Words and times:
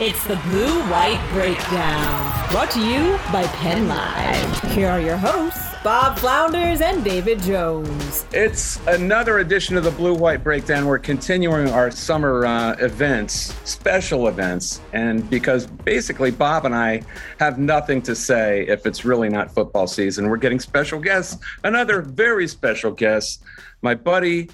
It's 0.00 0.26
the 0.26 0.36
Blue 0.36 0.80
White 0.88 1.22
Breakdown, 1.30 2.50
brought 2.50 2.70
to 2.70 2.80
you 2.80 3.18
by 3.30 3.46
Penn 3.58 3.86
Live. 3.86 4.72
Here 4.72 4.88
are 4.88 4.98
your 4.98 5.18
hosts, 5.18 5.74
Bob 5.84 6.18
Flounders 6.18 6.80
and 6.80 7.04
David 7.04 7.38
Jones. 7.42 8.24
It's 8.32 8.80
another 8.86 9.40
edition 9.40 9.76
of 9.76 9.84
the 9.84 9.90
Blue 9.90 10.14
White 10.14 10.42
Breakdown. 10.42 10.86
We're 10.86 10.98
continuing 10.98 11.68
our 11.68 11.90
summer 11.90 12.46
uh, 12.46 12.76
events, 12.78 13.54
special 13.68 14.28
events. 14.28 14.80
And 14.94 15.28
because 15.28 15.66
basically 15.66 16.30
Bob 16.30 16.64
and 16.64 16.74
I 16.74 17.02
have 17.38 17.58
nothing 17.58 18.00
to 18.00 18.16
say 18.16 18.66
if 18.68 18.86
it's 18.86 19.04
really 19.04 19.28
not 19.28 19.52
football 19.52 19.86
season, 19.86 20.30
we're 20.30 20.38
getting 20.38 20.60
special 20.60 20.98
guests, 20.98 21.36
another 21.62 22.00
very 22.00 22.48
special 22.48 22.90
guest, 22.90 23.42
my 23.82 23.94
buddy, 23.94 24.48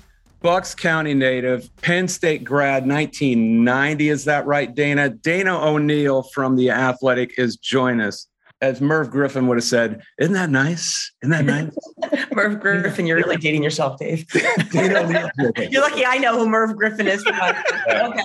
Bucks 0.46 0.76
County 0.76 1.12
native, 1.12 1.74
Penn 1.78 2.06
State 2.06 2.44
grad, 2.44 2.86
1990. 2.86 4.08
Is 4.10 4.24
that 4.26 4.46
right, 4.46 4.72
Dana? 4.72 5.08
Dana 5.08 5.58
O'Neill 5.58 6.22
from 6.22 6.54
The 6.54 6.70
Athletic 6.70 7.36
is 7.36 7.56
joining 7.56 8.00
us. 8.00 8.28
As 8.60 8.80
Merv 8.80 9.10
Griffin 9.10 9.48
would 9.48 9.56
have 9.56 9.64
said, 9.64 10.04
isn't 10.20 10.34
that 10.34 10.50
nice? 10.50 11.10
Isn't 11.24 11.32
that 11.32 11.44
nice? 11.46 12.26
Merv 12.32 12.60
Griffin, 12.60 13.06
you're 13.06 13.16
really 13.16 13.38
dating 13.38 13.64
yourself, 13.64 13.98
Dave. 13.98 14.24
Dana 14.70 15.32
You're 15.68 15.82
lucky 15.82 16.06
I 16.06 16.18
know 16.18 16.38
who 16.38 16.48
Merv 16.48 16.76
Griffin 16.76 17.08
is. 17.08 17.26
okay. 17.90 18.22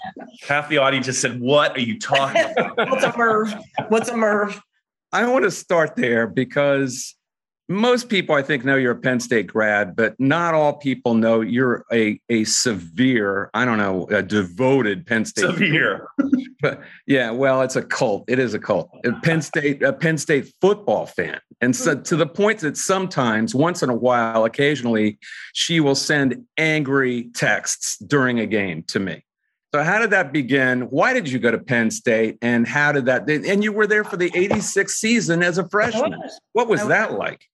Half 0.47 0.69
the 0.69 0.77
audience 0.77 1.07
just 1.07 1.21
said, 1.21 1.41
What 1.41 1.75
are 1.75 1.81
you 1.81 1.97
talking 1.97 2.43
about? 2.51 2.77
What's 2.91 3.03
a 3.03 3.17
Merv? 3.17 3.51
What's 3.87 4.09
a 4.09 4.15
Merv? 4.15 4.61
I 5.11 5.27
want 5.27 5.45
to 5.45 5.51
start 5.51 5.95
there 5.95 6.27
because 6.27 7.15
most 7.71 8.09
people 8.09 8.35
I 8.35 8.41
think 8.41 8.65
know 8.65 8.75
you're 8.75 8.91
a 8.91 8.99
Penn 8.99 9.19
State 9.19 9.47
grad, 9.47 9.95
but 9.95 10.19
not 10.19 10.53
all 10.53 10.73
people 10.73 11.13
know 11.13 11.41
you're 11.41 11.85
a 11.91 12.19
a 12.29 12.43
severe, 12.43 13.49
I 13.53 13.65
don't 13.65 13.77
know, 13.77 14.07
a 14.07 14.21
devoted 14.21 15.07
Penn 15.07 15.25
State 15.25 15.41
Severe. 15.43 16.07
But 16.61 16.81
yeah, 17.07 17.31
well, 17.31 17.61
it's 17.61 17.75
a 17.75 17.81
cult. 17.81 18.25
It 18.27 18.37
is 18.37 18.53
a 18.53 18.59
cult. 18.59 18.91
A 19.03 19.13
Penn 19.23 19.41
State, 19.41 19.81
a 19.81 19.93
Penn 19.93 20.17
State 20.17 20.53
football 20.61 21.07
fan, 21.07 21.39
and 21.61 21.75
so 21.75 21.95
to 21.95 22.15
the 22.15 22.27
point 22.27 22.59
that 22.59 22.77
sometimes, 22.77 23.55
once 23.55 23.81
in 23.81 23.89
a 23.89 23.95
while, 23.95 24.45
occasionally, 24.45 25.17
she 25.53 25.79
will 25.79 25.95
send 25.95 26.45
angry 26.57 27.31
texts 27.33 27.97
during 27.97 28.39
a 28.39 28.45
game 28.45 28.83
to 28.89 28.99
me. 28.99 29.23
So 29.73 29.83
how 29.83 29.99
did 29.99 30.09
that 30.09 30.33
begin? 30.33 30.81
Why 30.81 31.13
did 31.13 31.29
you 31.29 31.39
go 31.39 31.49
to 31.49 31.57
Penn 31.57 31.91
State, 31.91 32.37
and 32.41 32.67
how 32.67 32.91
did 32.91 33.05
that? 33.05 33.29
And 33.29 33.63
you 33.63 33.71
were 33.71 33.87
there 33.87 34.03
for 34.03 34.17
the 34.17 34.29
'86 34.35 34.93
season 34.93 35.41
as 35.41 35.57
a 35.57 35.67
freshman. 35.69 36.21
What 36.51 36.67
was 36.67 36.85
that 36.87 37.13
like? 37.13 37.47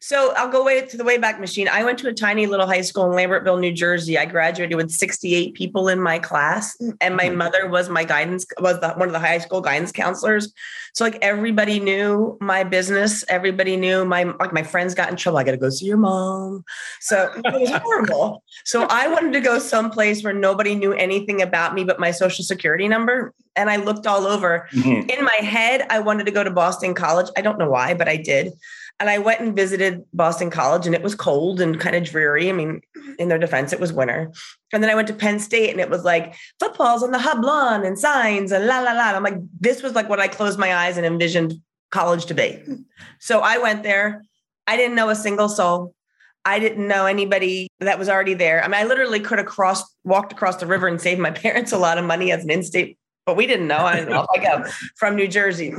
So 0.00 0.32
I'll 0.36 0.50
go 0.50 0.64
way 0.64 0.84
to 0.84 0.96
the 0.96 1.04
Wayback 1.04 1.40
Machine. 1.40 1.68
I 1.68 1.84
went 1.84 1.98
to 2.00 2.08
a 2.08 2.12
tiny 2.12 2.46
little 2.46 2.66
high 2.66 2.80
school 2.80 3.10
in 3.10 3.16
Lambertville, 3.16 3.60
New 3.60 3.72
Jersey. 3.72 4.18
I 4.18 4.26
graduated 4.26 4.76
with 4.76 4.90
68 4.90 5.54
people 5.54 5.88
in 5.88 6.00
my 6.00 6.18
class, 6.18 6.76
and 7.00 7.16
my 7.16 7.28
mother 7.30 7.68
was 7.68 7.88
my 7.88 8.04
guidance 8.04 8.46
was 8.60 8.80
the, 8.80 8.90
one 8.94 9.08
of 9.08 9.12
the 9.12 9.20
high 9.20 9.38
school 9.38 9.60
guidance 9.60 9.92
counselors. 9.92 10.52
So 10.94 11.04
like 11.04 11.18
everybody 11.22 11.78
knew 11.78 12.36
my 12.40 12.64
business. 12.64 13.24
Everybody 13.28 13.76
knew 13.76 14.04
my 14.04 14.24
like 14.24 14.52
my 14.52 14.62
friends 14.62 14.94
got 14.94 15.10
in 15.10 15.16
trouble. 15.16 15.38
I 15.38 15.44
got 15.44 15.52
to 15.52 15.56
go 15.56 15.70
see 15.70 15.86
your 15.86 15.96
mom. 15.96 16.64
So 17.00 17.30
it 17.44 17.60
was 17.60 17.70
horrible. 17.70 18.42
So 18.64 18.84
I 18.84 19.08
wanted 19.08 19.32
to 19.34 19.40
go 19.40 19.58
someplace 19.58 20.24
where 20.24 20.32
nobody 20.32 20.74
knew 20.74 20.92
anything 20.92 21.42
about 21.42 21.74
me 21.74 21.84
but 21.84 22.00
my 22.00 22.10
social 22.10 22.44
security 22.44 22.88
number. 22.88 23.32
And 23.54 23.70
I 23.70 23.76
looked 23.76 24.06
all 24.06 24.26
over. 24.26 24.68
Mhm. 24.72 25.10
In 25.10 25.24
my 25.24 25.46
head, 25.46 25.86
I 25.90 25.98
wanted 25.98 26.26
to 26.26 26.32
go 26.32 26.44
to 26.44 26.50
Boston 26.50 26.94
College. 26.94 27.28
I 27.36 27.42
don't 27.42 27.58
know 27.58 27.70
why, 27.70 27.94
but 27.94 28.08
I 28.08 28.16
did. 28.16 28.52
And 29.00 29.08
I 29.08 29.18
went 29.18 29.40
and 29.40 29.54
visited 29.54 30.04
Boston 30.12 30.50
College, 30.50 30.86
and 30.86 30.94
it 30.94 31.02
was 31.02 31.14
cold 31.14 31.60
and 31.60 31.78
kind 31.78 31.94
of 31.94 32.04
dreary. 32.04 32.48
I 32.48 32.52
mean, 32.52 32.80
mm-hmm. 32.96 33.12
in 33.18 33.28
their 33.28 33.38
defense, 33.38 33.72
it 33.72 33.78
was 33.78 33.92
winter. 33.92 34.32
And 34.72 34.82
then 34.82 34.90
I 34.90 34.94
went 34.94 35.08
to 35.08 35.14
Penn 35.14 35.38
State, 35.38 35.70
and 35.70 35.80
it 35.80 35.90
was 35.90 36.04
like 36.04 36.34
footballs 36.58 37.02
on 37.02 37.12
the 37.12 37.18
hub 37.18 37.44
lawn 37.44 37.84
and 37.84 37.98
signs 37.98 38.50
and 38.50 38.66
la 38.66 38.80
la 38.80 38.92
la. 38.92 39.08
And 39.08 39.16
I'm 39.16 39.22
like, 39.22 39.38
this 39.60 39.82
was 39.82 39.94
like 39.94 40.08
what 40.08 40.20
I 40.20 40.26
closed 40.28 40.58
my 40.58 40.74
eyes 40.74 40.96
and 40.96 41.06
envisioned 41.06 41.54
college 41.90 42.26
to 42.26 42.34
be. 42.34 42.42
Mm-hmm. 42.42 42.74
So 43.20 43.40
I 43.40 43.58
went 43.58 43.82
there. 43.82 44.24
I 44.66 44.76
didn't 44.76 44.96
know 44.96 45.08
a 45.08 45.14
single 45.14 45.48
soul. 45.48 45.94
I 46.44 46.58
didn't 46.58 46.88
know 46.88 47.06
anybody 47.06 47.68
that 47.80 47.98
was 47.98 48.08
already 48.08 48.34
there. 48.34 48.62
I 48.64 48.68
mean, 48.68 48.80
I 48.80 48.84
literally 48.84 49.20
could 49.20 49.38
have 49.38 49.46
crossed, 49.46 49.86
walked 50.04 50.32
across 50.32 50.56
the 50.56 50.66
river 50.66 50.88
and 50.88 51.00
saved 51.00 51.20
my 51.20 51.30
parents 51.44 51.72
a 51.72 51.78
lot 51.78 51.98
of 51.98 52.04
money 52.04 52.32
as 52.32 52.42
an 52.44 52.50
in-state, 52.50 52.98
but 53.26 53.36
we 53.36 53.46
didn't 53.46 53.68
know. 53.68 53.78
I 53.78 53.96
didn't 53.96 54.10
know. 54.10 54.26
I 54.34 54.38
go 54.38 54.64
from 54.96 55.16
New 55.16 55.28
Jersey. 55.28 55.74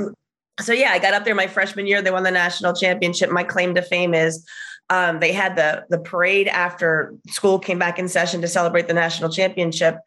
So 0.61 0.73
yeah, 0.73 0.91
I 0.91 0.99
got 0.99 1.13
up 1.13 1.25
there 1.25 1.35
my 1.35 1.47
freshman 1.47 1.87
year. 1.87 2.01
They 2.01 2.11
won 2.11 2.23
the 2.23 2.31
national 2.31 2.73
championship. 2.73 3.29
My 3.31 3.43
claim 3.43 3.75
to 3.75 3.81
fame 3.81 4.13
is 4.13 4.45
um, 4.89 5.19
they 5.19 5.31
had 5.31 5.55
the 5.55 5.85
the 5.89 5.99
parade 5.99 6.47
after 6.47 7.13
school 7.27 7.59
came 7.59 7.79
back 7.79 7.99
in 7.99 8.07
session 8.07 8.41
to 8.41 8.47
celebrate 8.47 8.87
the 8.87 8.93
national 8.93 9.29
championship. 9.29 9.97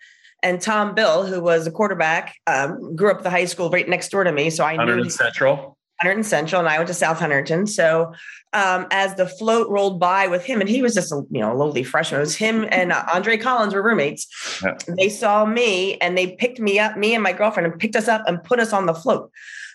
And 0.43 0.61
Tom 0.61 0.95
Bill, 0.95 1.25
who 1.25 1.41
was 1.41 1.67
a 1.67 1.71
quarterback, 1.71 2.35
um, 2.49 2.97
grew 2.97 3.11
up 3.11 3.19
at 3.19 3.23
the 3.23 3.31
high 3.31 3.45
school 3.45 3.71
right 3.71 3.89
next 3.89 4.09
door 4.09 4.25
to 4.25 4.33
me. 4.33 4.51
So 4.51 4.65
I 4.65 4.73
knew 4.73 4.79
100 4.79 5.13
Central. 5.13 5.79
Huntington 6.01 6.25
Central, 6.25 6.61
and 6.61 6.69
I 6.69 6.79
went 6.79 6.89
to 6.89 6.95
South 6.95 7.21
Huntington. 7.21 7.69
So 7.69 8.13
um, 8.53 8.87
as 8.91 9.15
the 9.15 9.27
float 9.27 9.69
rolled 9.71 10.01
by 10.01 10.27
with 10.27 10.45
him, 10.45 10.61
and 10.61 10.69
he 10.69 10.83
was 10.83 10.95
just 10.95 11.13
a 11.13 11.23
you 11.31 11.41
know 11.41 11.55
lowly 11.55 11.85
freshman. 11.85 12.21
It 12.21 12.25
was 12.25 12.37
him 12.37 12.67
and 12.71 12.93
uh, 12.93 13.05
Andre 13.13 13.37
Collins 13.37 13.73
were 13.73 13.83
roommates. 13.83 14.27
Yeah. 14.63 14.77
They 14.99 15.09
saw 15.09 15.47
me 15.47 15.97
and 15.99 16.19
they 16.19 16.33
picked 16.33 16.61
me 16.61 16.79
up, 16.79 16.97
me 16.97 17.15
and 17.15 17.23
my 17.23 17.33
girlfriend, 17.33 17.71
and 17.71 17.81
picked 17.81 17.97
us 17.97 18.09
up 18.09 18.23
and 18.27 18.43
put 18.43 18.59
us 18.59 18.73
on 18.73 18.87
the 18.87 18.95
float. 18.95 19.31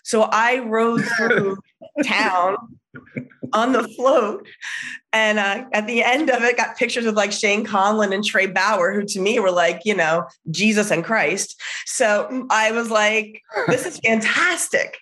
So 0.08 0.22
I 0.22 0.60
rode 0.60 1.04
through 1.04 1.58
town 2.04 2.56
on 3.52 3.72
the 3.72 3.86
float. 3.88 4.46
And 5.12 5.38
uh, 5.38 5.64
at 5.74 5.86
the 5.86 6.02
end 6.02 6.30
of 6.30 6.42
it, 6.42 6.56
got 6.56 6.78
pictures 6.78 7.04
of 7.04 7.14
like 7.14 7.30
Shane 7.30 7.62
Conlan 7.62 8.14
and 8.14 8.24
Trey 8.24 8.46
Bauer, 8.46 8.94
who 8.94 9.04
to 9.04 9.20
me 9.20 9.38
were 9.38 9.50
like, 9.50 9.82
you 9.84 9.94
know, 9.94 10.24
Jesus 10.50 10.90
and 10.90 11.04
Christ. 11.04 11.60
So 11.84 12.46
I 12.48 12.72
was 12.72 12.90
like, 12.90 13.42
this 13.66 13.84
is 13.84 13.98
fantastic. 13.98 14.96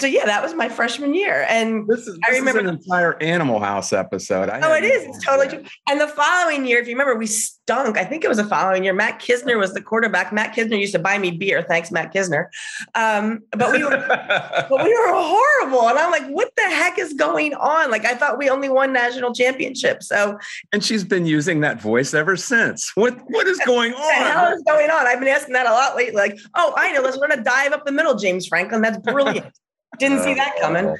So 0.00 0.06
yeah, 0.06 0.26
that 0.26 0.42
was 0.42 0.54
my 0.54 0.68
freshman 0.68 1.12
year. 1.14 1.44
And 1.48 1.86
This 1.88 2.06
is, 2.06 2.16
I 2.28 2.32
remember- 2.32 2.60
is 2.60 2.68
an 2.68 2.74
entire 2.76 3.20
Animal 3.22 3.58
House 3.58 3.92
episode. 3.92 4.48
I 4.48 4.60
Oh, 4.62 4.72
it 4.74 4.84
is. 4.84 5.04
It's 5.04 5.24
totally 5.24 5.48
true. 5.48 5.64
And 5.88 6.00
the 6.00 6.06
following 6.06 6.66
year, 6.66 6.78
if 6.78 6.86
you 6.86 6.94
remember, 6.94 7.16
we 7.16 7.26
stunk. 7.26 7.96
I 7.98 8.04
think 8.04 8.22
it 8.22 8.28
was 8.28 8.36
the 8.36 8.44
following 8.44 8.84
year. 8.84 8.92
Matt 8.92 9.18
Knizner 9.20 9.58
was 9.58 9.74
the 9.74 9.80
quarterback. 9.80 10.32
Matt 10.32 10.54
Knizner 10.54 10.78
used 10.78 10.92
to 10.92 11.00
buy 11.00 11.18
me 11.18 11.32
beer. 11.32 11.62
Thanks, 11.62 11.90
Matt 11.90 12.14
Knizner. 12.14 12.46
Um, 12.94 13.40
but 13.52 13.72
we 13.72 13.82
were 13.82 13.90
but 14.68 14.84
we 14.84 14.94
were 14.94 15.12
horrible. 15.14 15.88
And 15.88 15.98
I'm 15.98 16.12
like, 16.12 16.28
what 16.28 16.52
the 16.56 16.62
heck 16.68 16.98
is 16.98 17.14
going 17.14 17.54
on? 17.54 17.90
Like, 17.90 18.04
I 18.04 18.14
thought 18.14 18.38
we 18.38 18.48
only 18.50 18.68
won 18.68 18.92
national 18.92 19.34
championship. 19.34 20.02
So 20.04 20.38
And 20.72 20.84
she's 20.84 21.02
been 21.02 21.26
using 21.26 21.60
that 21.62 21.80
voice 21.80 22.14
ever 22.14 22.36
since. 22.36 22.94
What 22.94 23.18
what 23.28 23.48
is 23.48 23.58
going 23.66 23.92
what 23.92 24.06
the 24.18 24.24
hell 24.24 24.46
on? 24.46 24.52
is 24.52 24.62
going 24.64 24.90
on? 24.90 25.06
I've 25.08 25.18
been 25.18 25.28
asking 25.28 25.54
that 25.54 25.66
a 25.66 25.72
lot 25.72 25.96
lately. 25.96 26.14
Like, 26.14 26.38
oh, 26.54 26.72
I 26.76 26.92
know. 26.92 27.00
Let's 27.00 27.16
learn 27.16 27.30
to 27.30 27.42
dive 27.42 27.72
up 27.72 27.84
the 27.84 27.92
middle, 27.92 28.14
James 28.14 28.46
Franklin. 28.46 28.80
That's 28.82 28.98
brilliant. 28.98 29.46
Didn't 29.98 30.20
see 30.20 30.34
that 30.34 30.56
coming. 30.60 30.96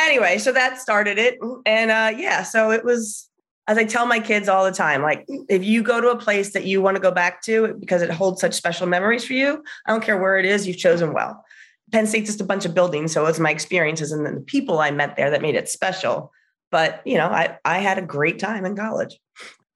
anyway, 0.00 0.38
so 0.38 0.52
that 0.52 0.78
started 0.78 1.18
it. 1.18 1.38
And 1.66 1.90
uh, 1.90 2.12
yeah, 2.16 2.42
so 2.42 2.70
it 2.70 2.84
was, 2.84 3.28
as 3.68 3.76
I 3.78 3.84
tell 3.84 4.06
my 4.06 4.18
kids 4.18 4.48
all 4.48 4.64
the 4.64 4.72
time, 4.72 5.02
like 5.02 5.24
if 5.48 5.62
you 5.62 5.82
go 5.82 6.00
to 6.00 6.08
a 6.08 6.16
place 6.16 6.52
that 6.54 6.64
you 6.64 6.80
want 6.80 6.96
to 6.96 7.00
go 7.00 7.10
back 7.10 7.42
to 7.42 7.74
because 7.78 8.02
it 8.02 8.10
holds 8.10 8.40
such 8.40 8.54
special 8.54 8.86
memories 8.86 9.24
for 9.24 9.34
you, 9.34 9.62
I 9.86 9.92
don't 9.92 10.02
care 10.02 10.18
where 10.18 10.38
it 10.38 10.46
is, 10.46 10.66
you've 10.66 10.78
chosen 10.78 11.12
well. 11.12 11.44
Penn 11.92 12.06
State's 12.06 12.28
just 12.28 12.40
a 12.40 12.44
bunch 12.44 12.64
of 12.64 12.74
buildings. 12.74 13.12
So 13.12 13.24
it 13.24 13.28
was 13.28 13.40
my 13.40 13.50
experiences 13.50 14.12
and 14.12 14.24
then 14.24 14.36
the 14.36 14.40
people 14.40 14.78
I 14.78 14.90
met 14.90 15.16
there 15.16 15.30
that 15.30 15.42
made 15.42 15.54
it 15.54 15.68
special. 15.68 16.32
But 16.70 17.02
you 17.04 17.18
know, 17.18 17.26
I, 17.26 17.58
I 17.64 17.78
had 17.78 17.98
a 17.98 18.02
great 18.02 18.38
time 18.38 18.64
in 18.64 18.76
college. 18.76 19.18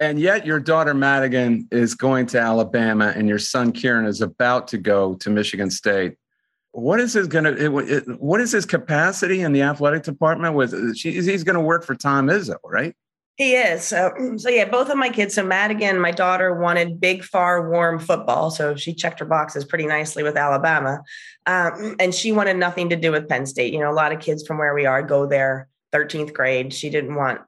And 0.01 0.19
yet 0.19 0.45
your 0.45 0.61
daughter 0.61 0.95
Madigan 0.95 1.69
is 1.71 1.95
going 1.95 2.27
to 2.27 2.41
Alabama 2.41 3.13
and 3.15 3.29
your 3.29 3.39
son 3.39 3.73
Kieran 3.73 4.07
is 4.07 4.21
about 4.21 4.69
to 4.69 4.79
go 4.79 5.15
to 5.15 5.31
Michigan 5.31 5.71
State. 5.71 6.15
What 6.75 6.99
is 6.99 7.13
his 7.13 7.29
going 7.29 7.45
to 7.45 7.69
what 8.19 8.41
is 8.41 8.51
his 8.51 8.67
capacity 8.67 9.43
in 9.43 9.53
the 9.53 9.63
athletic 9.63 10.03
department 10.03 10.97
she, 10.97 11.13
he's 11.13 11.45
going 11.45 11.55
to 11.55 11.61
work 11.61 11.85
for 11.85 11.95
Tom 11.95 12.27
Izzo, 12.27 12.57
right? 12.65 12.97
He 13.37 13.55
is. 13.55 13.85
So, 13.85 14.13
so 14.37 14.49
yeah, 14.49 14.65
both 14.65 14.91
of 14.91 14.97
my 14.97 15.09
kids. 15.09 15.35
So 15.35 15.45
Madigan, 15.45 16.01
my 16.01 16.11
daughter 16.11 16.61
wanted 16.61 17.01
big, 17.01 17.23
far, 17.23 17.71
warm 17.71 18.01
football. 18.01 18.51
So 18.51 18.75
she 18.75 18.93
checked 18.93 19.21
her 19.21 19.25
boxes 19.25 19.65
pretty 19.65 19.87
nicely 19.87 20.25
with 20.25 20.37
Alabama. 20.37 21.01
Um, 21.47 21.95
and 22.01 22.13
she 22.13 22.33
wanted 22.33 22.57
nothing 22.57 22.89
to 22.91 22.97
do 22.97 23.13
with 23.13 23.29
Penn 23.29 23.47
State. 23.47 23.73
You 23.73 23.81
know, 23.81 23.91
a 23.91 23.95
lot 23.95 24.13
of 24.13 24.21
kids 24.21 24.45
from 24.45 24.59
where 24.59 24.75
we 24.75 24.85
are 24.85 25.03
go 25.03 25.27
there 25.27 25.69
13th 25.93 26.33
grade. 26.33 26.75
She 26.75 26.91
didn't 26.91 27.15
want 27.15 27.41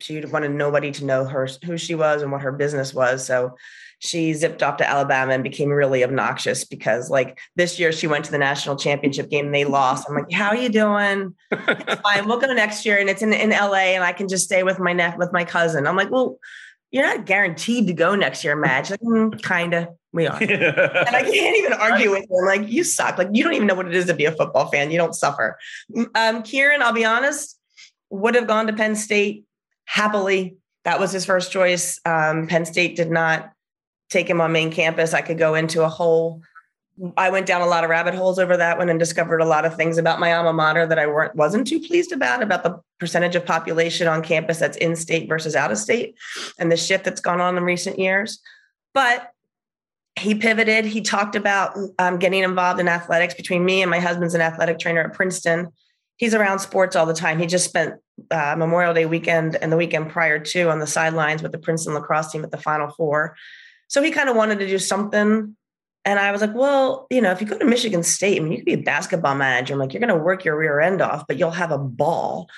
she 0.00 0.20
wanted 0.26 0.50
nobody 0.50 0.90
to 0.90 1.04
know 1.04 1.24
her 1.24 1.48
who 1.64 1.78
she 1.78 1.94
was 1.94 2.22
and 2.22 2.30
what 2.30 2.42
her 2.42 2.52
business 2.52 2.92
was. 2.92 3.24
So 3.24 3.56
she 4.04 4.34
zipped 4.34 4.62
off 4.62 4.76
to 4.76 4.88
Alabama 4.88 5.32
and 5.32 5.42
became 5.42 5.70
really 5.70 6.04
obnoxious 6.04 6.64
because 6.64 7.08
like 7.08 7.38
this 7.56 7.78
year 7.78 7.90
she 7.90 8.06
went 8.06 8.26
to 8.26 8.30
the 8.30 8.38
national 8.38 8.76
championship 8.76 9.30
game 9.30 9.46
and 9.46 9.54
they 9.54 9.64
lost. 9.64 10.06
I'm 10.08 10.14
like, 10.14 10.30
how 10.30 10.48
are 10.48 10.56
you 10.56 10.68
doing? 10.68 11.34
It's 11.50 12.00
fine. 12.02 12.28
We'll 12.28 12.38
go 12.38 12.52
next 12.52 12.84
year 12.84 12.98
and 12.98 13.08
it's 13.08 13.22
in, 13.22 13.32
in 13.32 13.50
LA 13.50 13.94
and 13.94 14.04
I 14.04 14.12
can 14.12 14.28
just 14.28 14.44
stay 14.44 14.62
with 14.62 14.78
my 14.78 14.92
neck 14.92 15.16
with 15.16 15.32
my 15.32 15.44
cousin. 15.44 15.86
I'm 15.86 15.96
like, 15.96 16.10
well, 16.10 16.38
you're 16.90 17.06
not 17.06 17.24
guaranteed 17.24 17.86
to 17.86 17.94
go 17.94 18.14
next 18.14 18.44
year, 18.44 18.54
Madge. 18.54 18.90
Like, 18.90 19.00
mm, 19.00 19.42
kinda. 19.42 19.88
We 20.12 20.26
are. 20.28 20.36
and 20.40 21.16
I 21.16 21.22
can't 21.22 21.56
even 21.56 21.72
argue 21.72 22.10
with 22.10 22.24
him. 22.24 22.44
Like, 22.44 22.68
you 22.68 22.84
suck. 22.84 23.16
Like, 23.16 23.30
you 23.32 23.42
don't 23.42 23.54
even 23.54 23.66
know 23.66 23.74
what 23.74 23.88
it 23.88 23.94
is 23.94 24.04
to 24.06 24.14
be 24.14 24.26
a 24.26 24.32
football 24.32 24.66
fan. 24.66 24.90
You 24.90 24.98
don't 24.98 25.14
suffer. 25.14 25.58
Um, 26.14 26.42
Kieran, 26.42 26.82
I'll 26.82 26.92
be 26.92 27.04
honest, 27.06 27.58
would 28.10 28.34
have 28.36 28.46
gone 28.46 28.68
to 28.68 28.74
Penn 28.74 28.94
State 28.94 29.44
happily. 29.86 30.56
That 30.84 31.00
was 31.00 31.10
his 31.10 31.24
first 31.24 31.50
choice. 31.50 31.98
Um, 32.04 32.46
Penn 32.46 32.66
State 32.66 32.94
did 32.94 33.10
not 33.10 33.53
take 34.14 34.30
him 34.30 34.40
on 34.40 34.52
main 34.52 34.70
campus. 34.70 35.12
I 35.12 35.20
could 35.20 35.38
go 35.38 35.54
into 35.54 35.82
a 35.82 35.88
whole 35.88 36.40
I 37.16 37.30
went 37.30 37.46
down 37.46 37.60
a 37.60 37.66
lot 37.66 37.82
of 37.82 37.90
rabbit 37.90 38.14
holes 38.14 38.38
over 38.38 38.56
that 38.56 38.78
one 38.78 38.88
and 38.88 39.00
discovered 39.00 39.40
a 39.40 39.44
lot 39.44 39.64
of 39.64 39.74
things 39.74 39.98
about 39.98 40.20
my 40.20 40.32
alma 40.32 40.52
mater 40.52 40.86
that 40.86 40.98
I 40.98 41.06
weren't 41.06 41.34
wasn't 41.34 41.66
too 41.66 41.80
pleased 41.80 42.12
about 42.12 42.42
about 42.42 42.62
the 42.62 42.80
percentage 43.00 43.34
of 43.34 43.44
population 43.44 44.06
on 44.06 44.22
campus 44.22 44.60
that's 44.60 44.76
in 44.76 44.94
state 44.94 45.28
versus 45.28 45.56
out 45.56 45.72
of 45.72 45.78
state 45.78 46.14
and 46.58 46.70
the 46.70 46.76
shift 46.76 47.04
that's 47.04 47.20
gone 47.20 47.40
on 47.40 47.56
in 47.56 47.64
recent 47.64 47.98
years. 47.98 48.38
But 48.92 49.30
he 50.16 50.36
pivoted. 50.36 50.84
He 50.84 51.00
talked 51.00 51.34
about 51.34 51.76
um, 51.98 52.18
getting 52.18 52.44
involved 52.44 52.78
in 52.78 52.86
athletics. 52.86 53.34
Between 53.34 53.64
me 53.64 53.82
and 53.82 53.90
my 53.90 53.98
husband's 53.98 54.34
an 54.34 54.40
athletic 54.40 54.78
trainer 54.78 55.00
at 55.00 55.14
Princeton. 55.14 55.72
He's 56.16 56.34
around 56.34 56.60
sports 56.60 56.94
all 56.94 57.06
the 57.06 57.14
time. 57.14 57.40
He 57.40 57.46
just 57.46 57.64
spent 57.64 57.94
uh, 58.30 58.54
Memorial 58.56 58.94
Day 58.94 59.06
weekend 59.06 59.56
and 59.56 59.72
the 59.72 59.76
weekend 59.76 60.10
prior 60.10 60.38
to 60.38 60.70
on 60.70 60.78
the 60.78 60.86
sidelines 60.86 61.42
with 61.42 61.50
the 61.50 61.58
Princeton 61.58 61.94
lacrosse 61.94 62.30
team 62.30 62.44
at 62.44 62.52
the 62.52 62.58
Final 62.58 62.88
Four. 62.92 63.34
So 63.88 64.02
he 64.02 64.10
kind 64.10 64.28
of 64.28 64.36
wanted 64.36 64.58
to 64.60 64.66
do 64.66 64.78
something 64.78 65.56
and 66.04 66.18
I 66.18 66.32
was 66.32 66.40
like, 66.40 66.54
well, 66.54 67.06
you 67.10 67.20
know, 67.20 67.30
if 67.30 67.40
you 67.40 67.46
go 67.46 67.58
to 67.58 67.64
Michigan 67.64 68.02
State, 68.02 68.38
I 68.38 68.40
mean, 68.40 68.52
you 68.52 68.58
could 68.58 68.66
be 68.66 68.74
a 68.74 68.78
basketball 68.78 69.34
manager. 69.34 69.72
I'm 69.72 69.80
like, 69.80 69.94
you're 69.94 70.00
going 70.00 70.16
to 70.16 70.22
work 70.22 70.44
your 70.44 70.56
rear 70.56 70.80
end 70.80 71.00
off, 71.00 71.26
but 71.26 71.38
you'll 71.38 71.50
have 71.50 71.72
a 71.72 71.78
ball. 71.78 72.48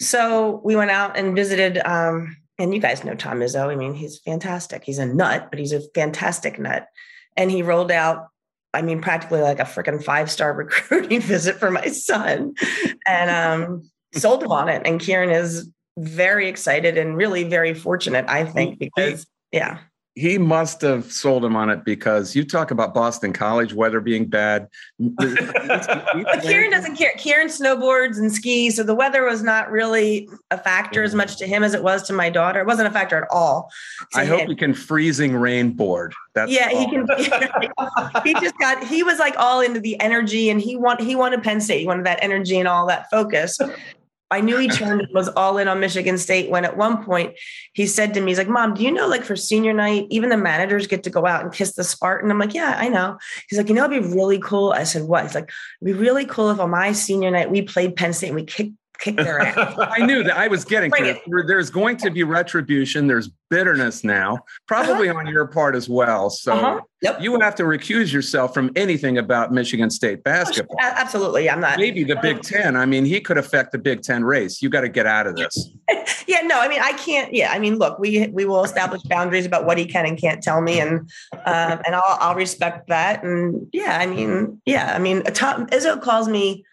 So 0.00 0.60
we 0.64 0.76
went 0.76 0.92
out 0.92 1.16
and 1.16 1.34
visited. 1.34 1.78
Um, 1.84 2.36
and 2.58 2.72
you 2.72 2.80
guys 2.80 3.02
know 3.02 3.14
Tom 3.14 3.40
Izzo. 3.40 3.68
I 3.68 3.74
mean, 3.74 3.94
he's 3.94 4.18
fantastic. 4.18 4.84
He's 4.84 4.98
a 4.98 5.06
nut, 5.06 5.48
but 5.50 5.58
he's 5.58 5.72
a 5.72 5.80
fantastic 5.94 6.60
nut. 6.60 6.86
And 7.36 7.50
he 7.50 7.62
rolled 7.62 7.90
out, 7.90 8.28
I 8.72 8.82
mean, 8.82 9.00
practically 9.00 9.40
like 9.40 9.58
a 9.58 9.64
freaking 9.64 10.02
five 10.02 10.30
star 10.30 10.52
recruiting 10.56 11.20
visit 11.20 11.56
for 11.56 11.72
my 11.72 11.86
son 11.88 12.54
and 13.06 13.30
um, 13.30 13.90
sold 14.14 14.44
him 14.44 14.52
on 14.52 14.68
it. 14.68 14.82
And 14.84 15.00
Kieran 15.00 15.30
is 15.30 15.68
very 15.98 16.46
excited 16.48 16.98
and 16.98 17.16
really 17.16 17.44
very 17.44 17.74
fortunate, 17.74 18.26
I 18.28 18.44
think, 18.44 18.78
because, 18.78 19.26
yeah 19.50 19.80
he 20.14 20.36
must 20.36 20.82
have 20.82 21.10
sold 21.10 21.42
him 21.42 21.56
on 21.56 21.70
it 21.70 21.84
because 21.84 22.36
you 22.36 22.44
talk 22.44 22.70
about 22.70 22.92
Boston 22.92 23.32
College 23.32 23.72
weather 23.72 24.00
being 24.00 24.26
bad. 24.26 24.68
but 24.98 25.38
Kieran 26.42 26.70
doesn't 26.70 26.96
care. 26.96 27.12
Kieran 27.16 27.48
snowboards 27.48 28.18
and 28.18 28.30
skis, 28.30 28.76
so 28.76 28.82
the 28.82 28.94
weather 28.94 29.24
was 29.24 29.42
not 29.42 29.70
really 29.70 30.28
a 30.50 30.58
factor 30.58 31.02
as 31.02 31.14
much 31.14 31.36
to 31.36 31.46
him 31.46 31.64
as 31.64 31.72
it 31.72 31.82
was 31.82 32.02
to 32.04 32.12
my 32.12 32.28
daughter. 32.28 32.60
It 32.60 32.66
wasn't 32.66 32.88
a 32.88 32.90
factor 32.90 33.16
at 33.16 33.26
all. 33.30 33.70
I 34.14 34.24
him. 34.24 34.40
hope 34.40 34.48
he 34.48 34.54
can 34.54 34.74
freezing 34.74 35.34
rain 35.34 35.72
board. 35.72 36.14
That's 36.34 36.52
yeah, 36.52 36.68
he 36.68 36.90
can. 36.90 37.06
he 38.24 38.34
just 38.34 38.58
got. 38.58 38.84
He 38.84 39.02
was 39.02 39.18
like 39.18 39.34
all 39.38 39.62
into 39.62 39.80
the 39.80 39.98
energy, 39.98 40.50
and 40.50 40.60
he 40.60 40.76
want 40.76 41.00
he 41.00 41.16
wanted 41.16 41.42
Penn 41.42 41.60
State. 41.62 41.80
He 41.80 41.86
wanted 41.86 42.04
that 42.04 42.18
energy 42.20 42.58
and 42.58 42.68
all 42.68 42.86
that 42.86 43.08
focus. 43.10 43.58
I 44.32 44.40
knew 44.40 44.56
he 44.56 44.68
turned 44.68 45.06
was 45.12 45.28
all 45.28 45.58
in 45.58 45.68
on 45.68 45.78
Michigan 45.78 46.16
State 46.16 46.50
when 46.50 46.64
at 46.64 46.76
one 46.76 47.04
point 47.04 47.34
he 47.74 47.86
said 47.86 48.14
to 48.14 48.20
me, 48.20 48.30
he's 48.30 48.38
like, 48.38 48.48
Mom, 48.48 48.74
do 48.74 48.82
you 48.82 48.90
know, 48.90 49.06
like 49.06 49.24
for 49.24 49.36
senior 49.36 49.72
night, 49.72 50.06
even 50.10 50.30
the 50.30 50.36
managers 50.36 50.86
get 50.86 51.02
to 51.04 51.10
go 51.10 51.26
out 51.26 51.42
and 51.42 51.52
kiss 51.52 51.74
the 51.74 51.84
Spartan? 51.84 52.30
I'm 52.30 52.38
like, 52.38 52.54
Yeah, 52.54 52.74
I 52.78 52.88
know. 52.88 53.18
He's 53.48 53.58
like, 53.58 53.68
You 53.68 53.74
know, 53.74 53.84
it'd 53.84 54.02
be 54.02 54.14
really 54.16 54.38
cool. 54.38 54.72
I 54.72 54.84
said, 54.84 55.02
What? 55.02 55.24
He's 55.24 55.34
like, 55.34 55.50
It'd 55.82 55.94
be 55.94 56.00
really 56.00 56.24
cool 56.24 56.50
if 56.50 56.58
on 56.58 56.70
my 56.70 56.92
senior 56.92 57.30
night 57.30 57.50
we 57.50 57.62
played 57.62 57.94
Penn 57.94 58.12
State 58.12 58.28
and 58.28 58.36
we 58.36 58.44
kicked 58.44 58.74
kick 59.02 59.16
their 59.16 59.40
ass. 59.40 59.74
I 59.78 60.04
knew 60.04 60.22
that 60.22 60.36
I 60.36 60.48
was 60.48 60.64
getting 60.64 60.90
Bring 60.90 61.04
to 61.04 61.10
it. 61.10 61.22
it. 61.26 61.46
There's 61.46 61.70
going 61.70 61.96
to 61.98 62.10
be 62.10 62.22
retribution. 62.22 63.06
There's 63.06 63.28
bitterness 63.50 64.02
now, 64.02 64.38
probably 64.66 65.08
uh-huh. 65.10 65.18
on 65.18 65.26
your 65.26 65.46
part 65.46 65.74
as 65.74 65.88
well. 65.88 66.30
So 66.30 66.54
uh-huh. 66.54 66.80
yep. 67.02 67.20
you 67.20 67.38
have 67.40 67.54
to 67.56 67.64
recuse 67.64 68.12
yourself 68.12 68.54
from 68.54 68.70
anything 68.76 69.18
about 69.18 69.52
Michigan 69.52 69.90
State 69.90 70.22
basketball. 70.24 70.76
Oh, 70.80 70.92
absolutely. 70.96 71.50
I'm 71.50 71.60
not. 71.60 71.78
Maybe 71.78 72.04
the 72.04 72.16
Big 72.16 72.40
Ten. 72.42 72.76
I 72.76 72.86
mean, 72.86 73.04
he 73.04 73.20
could 73.20 73.36
affect 73.36 73.72
the 73.72 73.78
Big 73.78 74.02
Ten 74.02 74.24
race. 74.24 74.62
You 74.62 74.70
got 74.70 74.82
to 74.82 74.88
get 74.88 75.06
out 75.06 75.26
of 75.26 75.36
this. 75.36 75.70
yeah, 76.26 76.40
no, 76.40 76.60
I 76.60 76.68
mean, 76.68 76.80
I 76.80 76.92
can't. 76.92 77.34
Yeah, 77.34 77.52
I 77.52 77.58
mean, 77.58 77.76
look, 77.76 77.98
we 77.98 78.26
we 78.28 78.44
will 78.44 78.64
establish 78.64 79.02
boundaries 79.02 79.44
about 79.44 79.66
what 79.66 79.76
he 79.76 79.84
can 79.84 80.06
and 80.06 80.18
can't 80.18 80.42
tell 80.42 80.62
me, 80.62 80.80
and 80.80 81.00
um, 81.44 81.80
and 81.84 81.94
I'll 81.94 82.18
I'll 82.20 82.34
respect 82.34 82.88
that. 82.88 83.22
And 83.22 83.68
yeah, 83.72 83.98
I 83.98 84.06
mean, 84.06 84.60
yeah, 84.64 84.94
I 84.94 84.98
mean, 84.98 85.22
Tom 85.24 85.66
Izzo 85.66 86.00
calls 86.00 86.28
me 86.28 86.64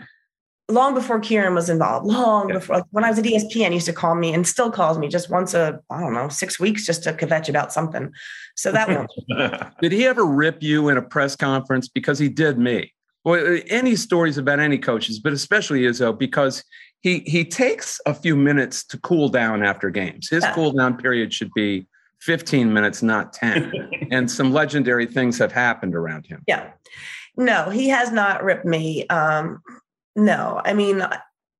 long 0.69 0.93
before 0.93 1.19
Kieran 1.19 1.55
was 1.55 1.69
involved, 1.69 2.05
long 2.05 2.49
yeah. 2.49 2.55
before 2.55 2.77
like 2.77 2.85
when 2.91 3.03
I 3.03 3.09
was 3.09 3.19
at 3.19 3.25
ESPN, 3.25 3.69
he 3.69 3.75
used 3.75 3.85
to 3.87 3.93
call 3.93 4.15
me 4.15 4.33
and 4.33 4.47
still 4.47 4.71
calls 4.71 4.97
me 4.97 5.07
just 5.07 5.29
once 5.29 5.53
a, 5.53 5.79
I 5.89 5.99
don't 5.99 6.13
know, 6.13 6.29
six 6.29 6.59
weeks 6.59 6.85
just 6.85 7.03
to 7.03 7.13
kvetch 7.13 7.49
about 7.49 7.73
something. 7.73 8.11
So 8.55 8.71
that 8.71 8.89
one. 9.29 9.71
did 9.81 9.91
he 9.91 10.05
ever 10.05 10.25
rip 10.25 10.61
you 10.61 10.89
in 10.89 10.97
a 10.97 11.01
press 11.01 11.35
conference? 11.35 11.87
Because 11.87 12.19
he 12.19 12.29
did 12.29 12.57
me. 12.57 12.93
Well, 13.25 13.59
any 13.67 13.95
stories 13.95 14.37
about 14.37 14.59
any 14.59 14.77
coaches, 14.77 15.19
but 15.19 15.33
especially 15.33 15.81
Izzo, 15.81 16.17
because 16.17 16.63
he 17.01 17.19
he 17.19 17.43
takes 17.43 17.99
a 18.05 18.13
few 18.13 18.35
minutes 18.35 18.85
to 18.85 18.97
cool 18.99 19.29
down 19.29 19.63
after 19.63 19.89
games. 19.89 20.29
His 20.29 20.43
yeah. 20.43 20.53
cool 20.53 20.71
down 20.71 20.97
period 20.97 21.33
should 21.33 21.51
be 21.53 21.87
15 22.21 22.71
minutes, 22.71 23.01
not 23.01 23.33
10. 23.33 23.71
and 24.11 24.29
some 24.29 24.51
legendary 24.51 25.05
things 25.05 25.37
have 25.37 25.51
happened 25.51 25.95
around 25.95 26.25
him. 26.25 26.43
Yeah. 26.47 26.71
No, 27.37 27.69
he 27.69 27.87
has 27.89 28.11
not 28.11 28.43
ripped 28.43 28.65
me. 28.65 29.07
Um, 29.07 29.61
no, 30.19 30.61
I 30.63 30.73
mean, 30.73 31.03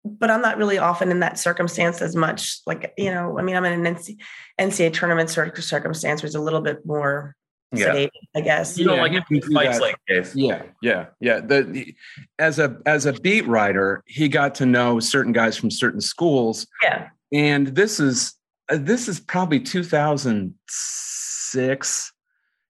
but 0.03 0.31
I'm 0.31 0.41
not 0.41 0.57
really 0.57 0.77
often 0.77 1.11
in 1.11 1.19
that 1.19 1.39
circumstance 1.39 2.01
as 2.01 2.15
much. 2.15 2.59
Like, 2.65 2.93
you 2.97 3.13
know, 3.13 3.39
I 3.39 3.41
mean, 3.41 3.55
I'm 3.55 3.65
in 3.65 3.85
an 3.85 3.95
NCAA 4.59 4.93
tournament 4.93 5.29
circumstance 5.29 6.21
where 6.21 6.27
it's 6.27 6.35
a 6.35 6.41
little 6.41 6.61
bit 6.61 6.85
more 6.85 7.35
yeah. 7.71 7.85
Sedate, 7.85 8.11
I 8.35 8.41
guess. 8.41 8.77
You 8.77 8.83
don't 8.85 8.97
yeah. 8.97 9.03
like 9.03 9.23
it 9.29 9.45
fights 9.53 9.79
like 9.79 9.95
this. 10.07 10.35
Yeah, 10.35 10.63
yeah, 10.81 11.05
yeah. 11.19 11.39
The, 11.39 11.63
the, 11.63 11.95
as 12.39 12.57
a 12.57 12.77
as 12.87 13.05
a 13.05 13.13
beat 13.13 13.47
writer, 13.47 14.03
he 14.07 14.27
got 14.27 14.55
to 14.55 14.65
know 14.65 14.99
certain 14.99 15.33
guys 15.33 15.55
from 15.55 15.69
certain 15.69 16.01
schools. 16.01 16.65
Yeah, 16.81 17.09
and 17.31 17.67
this 17.67 17.99
is 17.99 18.33
uh, 18.69 18.79
this 18.79 19.07
is 19.07 19.19
probably 19.19 19.59
2006. 19.59 22.13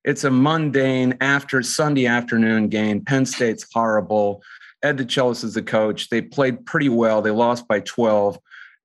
It's 0.05 0.23
a 0.23 0.31
mundane 0.31 1.17
after 1.21 1.61
Sunday 1.61 2.05
afternoon 2.05 2.67
game. 2.67 3.05
Penn 3.05 3.25
State's 3.25 3.65
horrible. 3.73 4.41
Ed 4.81 4.97
DeChellis 4.97 5.43
is 5.43 5.53
the 5.53 5.61
coach. 5.61 6.09
They 6.09 6.21
played 6.21 6.65
pretty 6.65 6.89
well. 6.89 7.21
They 7.21 7.31
lost 7.31 7.67
by 7.67 7.81
12. 7.81 8.39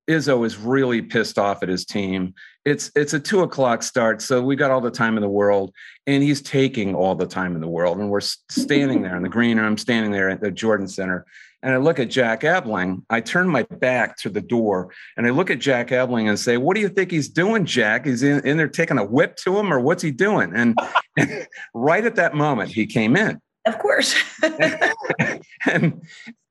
Izzo 0.08 0.44
is 0.44 0.58
really 0.58 1.00
pissed 1.00 1.38
off 1.38 1.62
at 1.62 1.68
his 1.68 1.84
team. 1.84 2.34
It's 2.64 2.90
it's 2.94 3.14
a 3.14 3.20
two 3.20 3.40
o'clock 3.40 3.82
start, 3.82 4.20
so 4.20 4.42
we 4.42 4.56
got 4.56 4.70
all 4.70 4.80
the 4.80 4.90
time 4.90 5.16
in 5.16 5.22
the 5.22 5.28
world, 5.28 5.72
and 6.06 6.22
he's 6.22 6.42
taking 6.42 6.94
all 6.94 7.14
the 7.14 7.26
time 7.26 7.54
in 7.54 7.60
the 7.60 7.68
world. 7.68 7.98
And 7.98 8.10
we're 8.10 8.20
standing 8.20 9.02
there 9.02 9.16
in 9.16 9.22
the 9.22 9.28
green 9.28 9.58
room, 9.58 9.78
standing 9.78 10.12
there 10.12 10.28
at 10.28 10.40
the 10.40 10.50
Jordan 10.50 10.88
Center, 10.88 11.26
and 11.64 11.72
I 11.72 11.78
look 11.78 11.98
at 11.98 12.10
Jack 12.10 12.44
Ebling. 12.44 13.04
I 13.08 13.22
turn 13.22 13.48
my 13.48 13.62
back 13.62 14.18
to 14.18 14.28
the 14.28 14.42
door, 14.42 14.90
and 15.16 15.26
I 15.26 15.30
look 15.30 15.50
at 15.50 15.60
Jack 15.60 15.92
Ebling 15.92 16.28
and 16.28 16.38
say, 16.38 16.58
"What 16.58 16.74
do 16.74 16.82
you 16.82 16.90
think 16.90 17.10
he's 17.10 17.30
doing, 17.30 17.64
Jack? 17.64 18.04
He's 18.04 18.22
in, 18.22 18.46
in 18.46 18.58
there 18.58 18.68
taking 18.68 18.98
a 18.98 19.04
whip 19.04 19.36
to 19.36 19.58
him, 19.58 19.72
or 19.72 19.80
what's 19.80 20.02
he 20.02 20.10
doing?" 20.10 20.52
And 20.54 20.78
right 21.74 22.04
at 22.04 22.16
that 22.16 22.34
moment, 22.34 22.70
he 22.70 22.84
came 22.84 23.16
in, 23.16 23.40
of 23.66 23.78
course. 23.78 24.14
and 25.66 26.02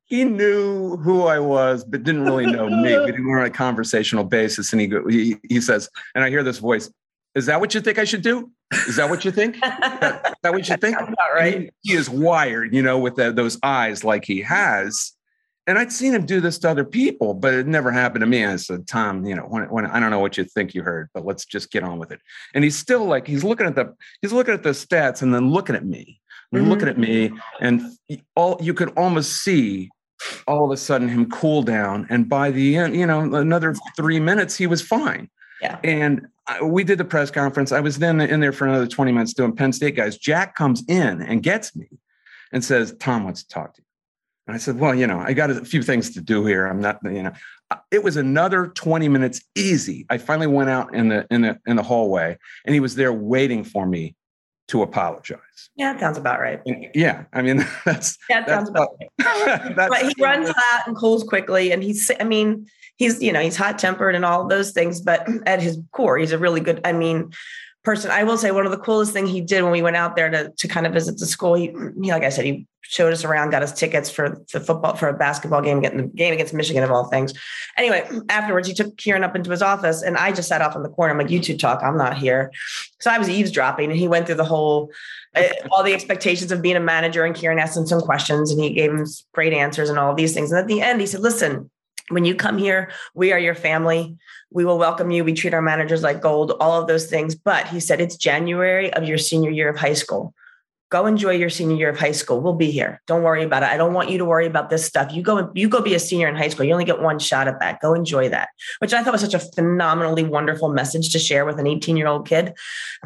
he 0.06 0.24
knew 0.24 0.98
who 0.98 1.24
I 1.24 1.40
was, 1.40 1.84
but 1.84 2.04
didn't 2.04 2.26
really 2.26 2.46
know 2.46 2.70
me. 2.70 2.98
We 2.98 3.06
didn't 3.08 3.28
on 3.28 3.46
a 3.46 3.50
conversational 3.50 4.24
basis. 4.24 4.72
And 4.72 4.82
he, 4.82 4.92
he 5.10 5.38
he 5.50 5.62
says, 5.62 5.90
and 6.14 6.24
I 6.24 6.30
hear 6.30 6.44
this 6.44 6.60
voice. 6.60 6.92
Is 7.36 7.48
that 7.48 7.60
what 7.60 7.74
you 7.74 7.82
think 7.82 7.98
I 7.98 8.04
should 8.04 8.22
do? 8.22 8.52
Is 8.88 8.98
that 8.98 9.10
what 9.10 9.26
you 9.26 9.32
think? 9.32 9.60
that, 9.60 10.22
is 10.28 10.36
that 10.44 10.54
what 10.54 10.70
you 10.70 10.78
think? 10.82 10.98
right. 11.34 11.62
He, 11.62 11.70
he, 11.82 11.94
is 11.94 12.10
wired, 12.10 12.76
you 12.76 12.84
know, 12.84 13.00
with 13.00 13.16
the, 13.16 13.32
those 13.32 13.58
eyes 13.64 14.04
like 14.04 14.24
he 14.24 14.42
has. 14.42 15.14
And 15.66 15.80
I'd 15.80 15.92
seen 15.92 16.14
him 16.14 16.26
do 16.26 16.42
this 16.42 16.60
to 16.60 16.70
other 16.70 16.84
people, 16.84 17.34
but 17.34 17.54
it 17.54 17.66
never 17.66 17.92
happened 17.92 18.22
to 18.22 18.28
me. 18.28 18.46
I 18.46 18.58
said, 18.58 18.86
Tom, 18.86 19.26
you 19.26 19.34
know, 19.34 19.44
when, 19.44 19.64
when 19.70 19.86
I 19.86 20.00
don't 20.00 20.12
know 20.12 20.20
what 20.20 20.38
you 20.38 20.44
think 20.44 20.76
you 20.76 20.84
heard, 20.84 21.10
but 21.14 21.26
let's 21.26 21.46
just 21.46 21.72
get 21.72 21.84
on 21.84 21.98
with 21.98 22.12
it. 22.12 22.20
And 22.54 22.64
he's 22.64 22.78
still 22.78 23.06
like, 23.06 23.26
he's 23.26 23.44
looking 23.44 23.66
at 23.66 23.76
the, 23.76 23.96
he's 24.22 24.34
looking 24.34 24.54
at 24.54 24.62
the 24.62 24.72
stats 24.72 25.22
and 25.22 25.34
then 25.34 25.50
looking 25.50 25.76
at 25.76 25.86
me 25.86 26.20
mm-hmm. 26.62 26.70
looking 26.70 26.88
at 26.88 26.98
me, 26.98 27.32
and 27.60 27.82
all 28.36 28.58
you 28.62 28.74
could 28.74 28.90
almost 28.98 29.44
see 29.44 29.90
all 30.48 30.66
of 30.66 30.72
a 30.72 30.78
sudden 30.78 31.10
him 31.10 31.30
cool 31.30 31.64
down. 31.64 32.08
And 32.10 32.30
by 32.30 32.52
the 32.52 32.78
end, 32.78 32.96
you 32.96 33.06
know, 33.06 33.22
another 33.34 33.76
three 33.96 34.20
minutes, 34.20 34.56
he 34.56 34.68
was 34.68 34.82
fine. 34.82 35.30
Yeah. 35.62 35.80
And 35.84 36.28
we 36.62 36.84
did 36.84 36.98
the 36.98 37.06
press 37.06 37.32
conference. 37.32 37.72
I 37.72 37.80
was 37.80 38.00
then 38.00 38.20
in 38.20 38.40
there 38.40 38.52
for 38.52 38.68
another 38.68 38.88
20 38.88 39.12
minutes 39.12 39.34
doing 39.34 39.56
Penn 39.56 39.72
State 39.74 39.96
guys. 39.96 40.18
Jack 40.18 40.56
comes 40.56 40.84
in 40.88 41.22
and 41.22 41.42
gets 41.42 41.76
me 41.76 41.88
and 42.52 42.64
says, 42.64 42.96
Tom 43.00 43.24
wants 43.24 43.44
to 43.44 43.50
talk 43.50 43.74
to 43.76 43.82
you. 43.82 43.86
And 44.48 44.56
I 44.56 44.60
said, 44.60 44.78
well, 44.78 44.94
you 44.94 45.08
know, 45.08 45.20
I 45.20 45.32
got 45.32 45.50
a 45.50 45.64
few 45.64 45.82
things 45.82 46.10
to 46.12 46.22
do 46.22 46.46
here. 46.46 46.68
I'm 46.68 46.82
not, 46.82 47.00
you 47.06 47.24
know, 47.24 47.32
uh, 47.72 47.78
it 47.92 48.04
was 48.04 48.18
another 48.18 48.68
20 48.68 49.08
minutes 49.08 49.42
easy. 49.56 50.06
I 50.10 50.18
finally 50.18 50.48
went 50.48 50.70
out 50.70 50.94
in 50.94 51.08
the 51.08 51.26
in 51.32 51.42
the 51.42 51.60
in 51.66 51.78
the 51.78 51.84
hallway 51.84 52.38
and 52.66 52.74
he 52.74 52.82
was 52.82 52.96
there 52.96 53.14
waiting 53.14 53.64
for 53.64 53.86
me 53.86 54.16
to 54.70 54.82
apologize. 54.82 55.70
Yeah, 55.76 55.94
that 55.94 56.00
sounds 56.00 56.18
about 56.18 56.40
right. 56.40 56.62
And 56.66 56.88
yeah, 56.94 57.26
I 57.34 57.42
mean 57.42 57.66
that's 57.86 58.18
yeah, 58.30 58.42
that 58.42 58.48
sounds 58.50 58.70
about 58.70 58.90
right. 59.20 59.76
but 59.76 60.02
he 60.04 60.14
runs 60.22 60.50
hot 60.50 60.84
and 60.88 60.96
cools 60.96 61.24
quickly, 61.24 61.72
and 61.72 61.84
he's 61.84 62.10
I 62.20 62.24
mean 62.24 62.68
he's 62.98 63.22
you 63.22 63.32
know 63.32 63.42
he's 63.42 63.58
hot 63.58 63.80
tempered 63.80 64.16
and 64.16 64.26
all 64.26 64.48
those 64.48 64.72
things, 64.72 65.02
but 65.02 65.28
at 65.46 65.62
his 65.62 65.80
core, 65.92 66.18
he's 66.18 66.32
a 66.32 66.38
really 66.38 66.62
good. 66.62 66.82
I 66.86 66.94
mean, 66.94 67.32
person. 67.84 68.12
I 68.12 68.24
will 68.24 68.38
say 68.38 68.52
one 68.52 68.66
of 68.66 68.72
the 68.72 68.78
coolest 68.78 69.14
thing 69.14 69.28
he 69.28 69.42
did 69.42 69.62
when 69.62 69.72
we 69.72 69.82
went 69.82 69.96
out 69.96 70.16
there 70.16 70.30
to 70.30 70.52
to 70.58 70.68
kind 70.68 70.88
of 70.88 70.94
visit 70.94 71.18
the 71.18 71.26
school. 71.26 71.54
He, 71.54 71.74
he 72.02 72.12
like 72.12 72.24
I 72.24 72.30
said, 72.30 72.46
he 72.46 72.66
showed 72.82 73.14
us 73.14 73.24
around, 73.24 73.50
got 73.50 73.64
us 73.64 73.78
tickets 73.78 74.10
for 74.10 74.44
the 74.52 74.60
football 74.60 74.96
for 74.96 75.08
a 75.08 75.14
basketball 75.14 75.62
game, 75.62 75.82
getting 75.82 75.98
the 75.98 76.08
game 76.08 76.34
against 76.34 76.54
Michigan 76.54 76.84
of 76.84 76.92
all 76.92 77.06
things. 77.06 77.34
Anyway, 77.78 78.08
afterwards 78.30 78.68
he 78.68 78.74
took 78.74 78.98
Kieran 78.98 79.24
up 79.24 79.36
into 79.36 79.52
his 79.52 79.62
office, 79.62 80.02
and 80.02 80.18
I 80.18 80.32
just 80.32 80.48
sat 80.48 80.62
off 80.62 80.76
in 80.76 80.84
the 80.84 80.90
corner. 80.90 81.14
I'm 81.14 81.20
like, 81.20 81.30
"You 81.30 81.40
two 81.40 81.58
talk. 81.58 81.82
I'm 81.84 81.98
not 81.98 82.18
here." 82.18 82.52
So 83.00 83.12
I 83.12 83.18
was 83.18 83.30
eavesdropping, 83.30 83.90
and 83.90 84.00
he 84.00 84.08
went 84.08 84.26
through 84.26 84.36
the 84.36 84.46
whole 84.46 84.92
uh, 85.36 85.44
all 85.72 85.84
the 85.84 85.94
expectations 85.94 86.52
of 86.52 86.62
being 86.62 86.76
a 86.76 86.82
manager, 86.82 87.26
and 87.26 87.36
Kieran 87.36 87.60
asked 87.60 87.78
him 87.78 87.88
some 87.88 88.02
questions, 88.02 88.52
and 88.52 88.62
he 88.62 88.72
gave 88.72 88.92
him 88.92 89.06
great 89.34 89.54
answers 89.54 89.90
and 89.90 90.00
all 90.00 90.12
of 90.12 90.18
these 90.18 90.34
things. 90.34 90.52
And 90.52 90.60
at 90.60 90.68
the 90.68 90.82
end, 90.82 91.02
he 91.02 91.08
said, 91.08 91.22
"Listen." 91.22 91.70
When 92.10 92.26
you 92.26 92.36
come 92.36 92.58
here, 92.58 92.92
we 93.14 93.32
are 93.32 93.40
your 93.40 93.56
family 93.56 94.18
we 94.54 94.66
will 94.66 94.78
welcome 94.78 95.12
you. 95.12 95.24
We 95.24 95.34
treat 95.34 95.54
our 95.54 95.62
managers 95.62 96.04
like 96.04 96.22
gold, 96.22 96.54
all 96.60 96.80
of 96.80 96.88
those 96.88 97.08
things. 97.08 97.36
But 97.36 97.68
he 97.68 97.80
said, 97.80 98.00
it's 98.00 98.16
January 98.16 98.94
of 98.94 99.04
your 99.04 99.18
senior 99.18 99.50
year 99.50 99.70
of 99.70 99.78
high 99.78 99.94
school. 99.94 100.34
Go 100.92 101.08
enjoy 101.08 101.32
your 101.32 101.50
senior 101.50 101.76
year 101.76 101.90
of 101.90 101.98
high 101.98 102.12
school. 102.12 102.40
We'll 102.40 102.54
be 102.54 102.70
here. 102.70 103.02
Don't 103.08 103.24
worry 103.24 103.42
about 103.42 103.64
it. 103.64 103.70
I 103.70 103.78
don't 103.78 103.94
want 103.94 104.12
you 104.12 104.20
to 104.20 104.26
worry 104.26 104.46
about 104.46 104.70
this 104.70 104.86
stuff. 104.86 105.12
You 105.12 105.24
go, 105.24 105.52
you 105.56 105.68
go 105.68 105.82
be 105.82 105.96
a 105.96 106.00
senior 106.00 106.28
in 106.28 106.36
high 106.36 106.50
school. 106.50 106.68
You 106.68 106.74
only 106.74 106.86
get 106.86 107.02
one 107.02 107.18
shot 107.18 107.48
at 107.48 107.60
that. 107.62 107.82
Go 107.82 107.96
enjoy 107.96 108.30
that, 108.30 108.50
which 108.78 108.94
I 108.94 109.02
thought 109.02 109.14
was 109.14 109.22
such 109.22 109.34
a 109.34 109.40
phenomenally 109.40 110.24
wonderful 110.24 110.70
message 110.70 111.12
to 111.14 111.18
share 111.18 111.46
with 111.46 111.60
an 111.60 111.66
18 111.66 111.98
year 111.98 112.06
old 112.06 112.28
kid. 112.28 112.54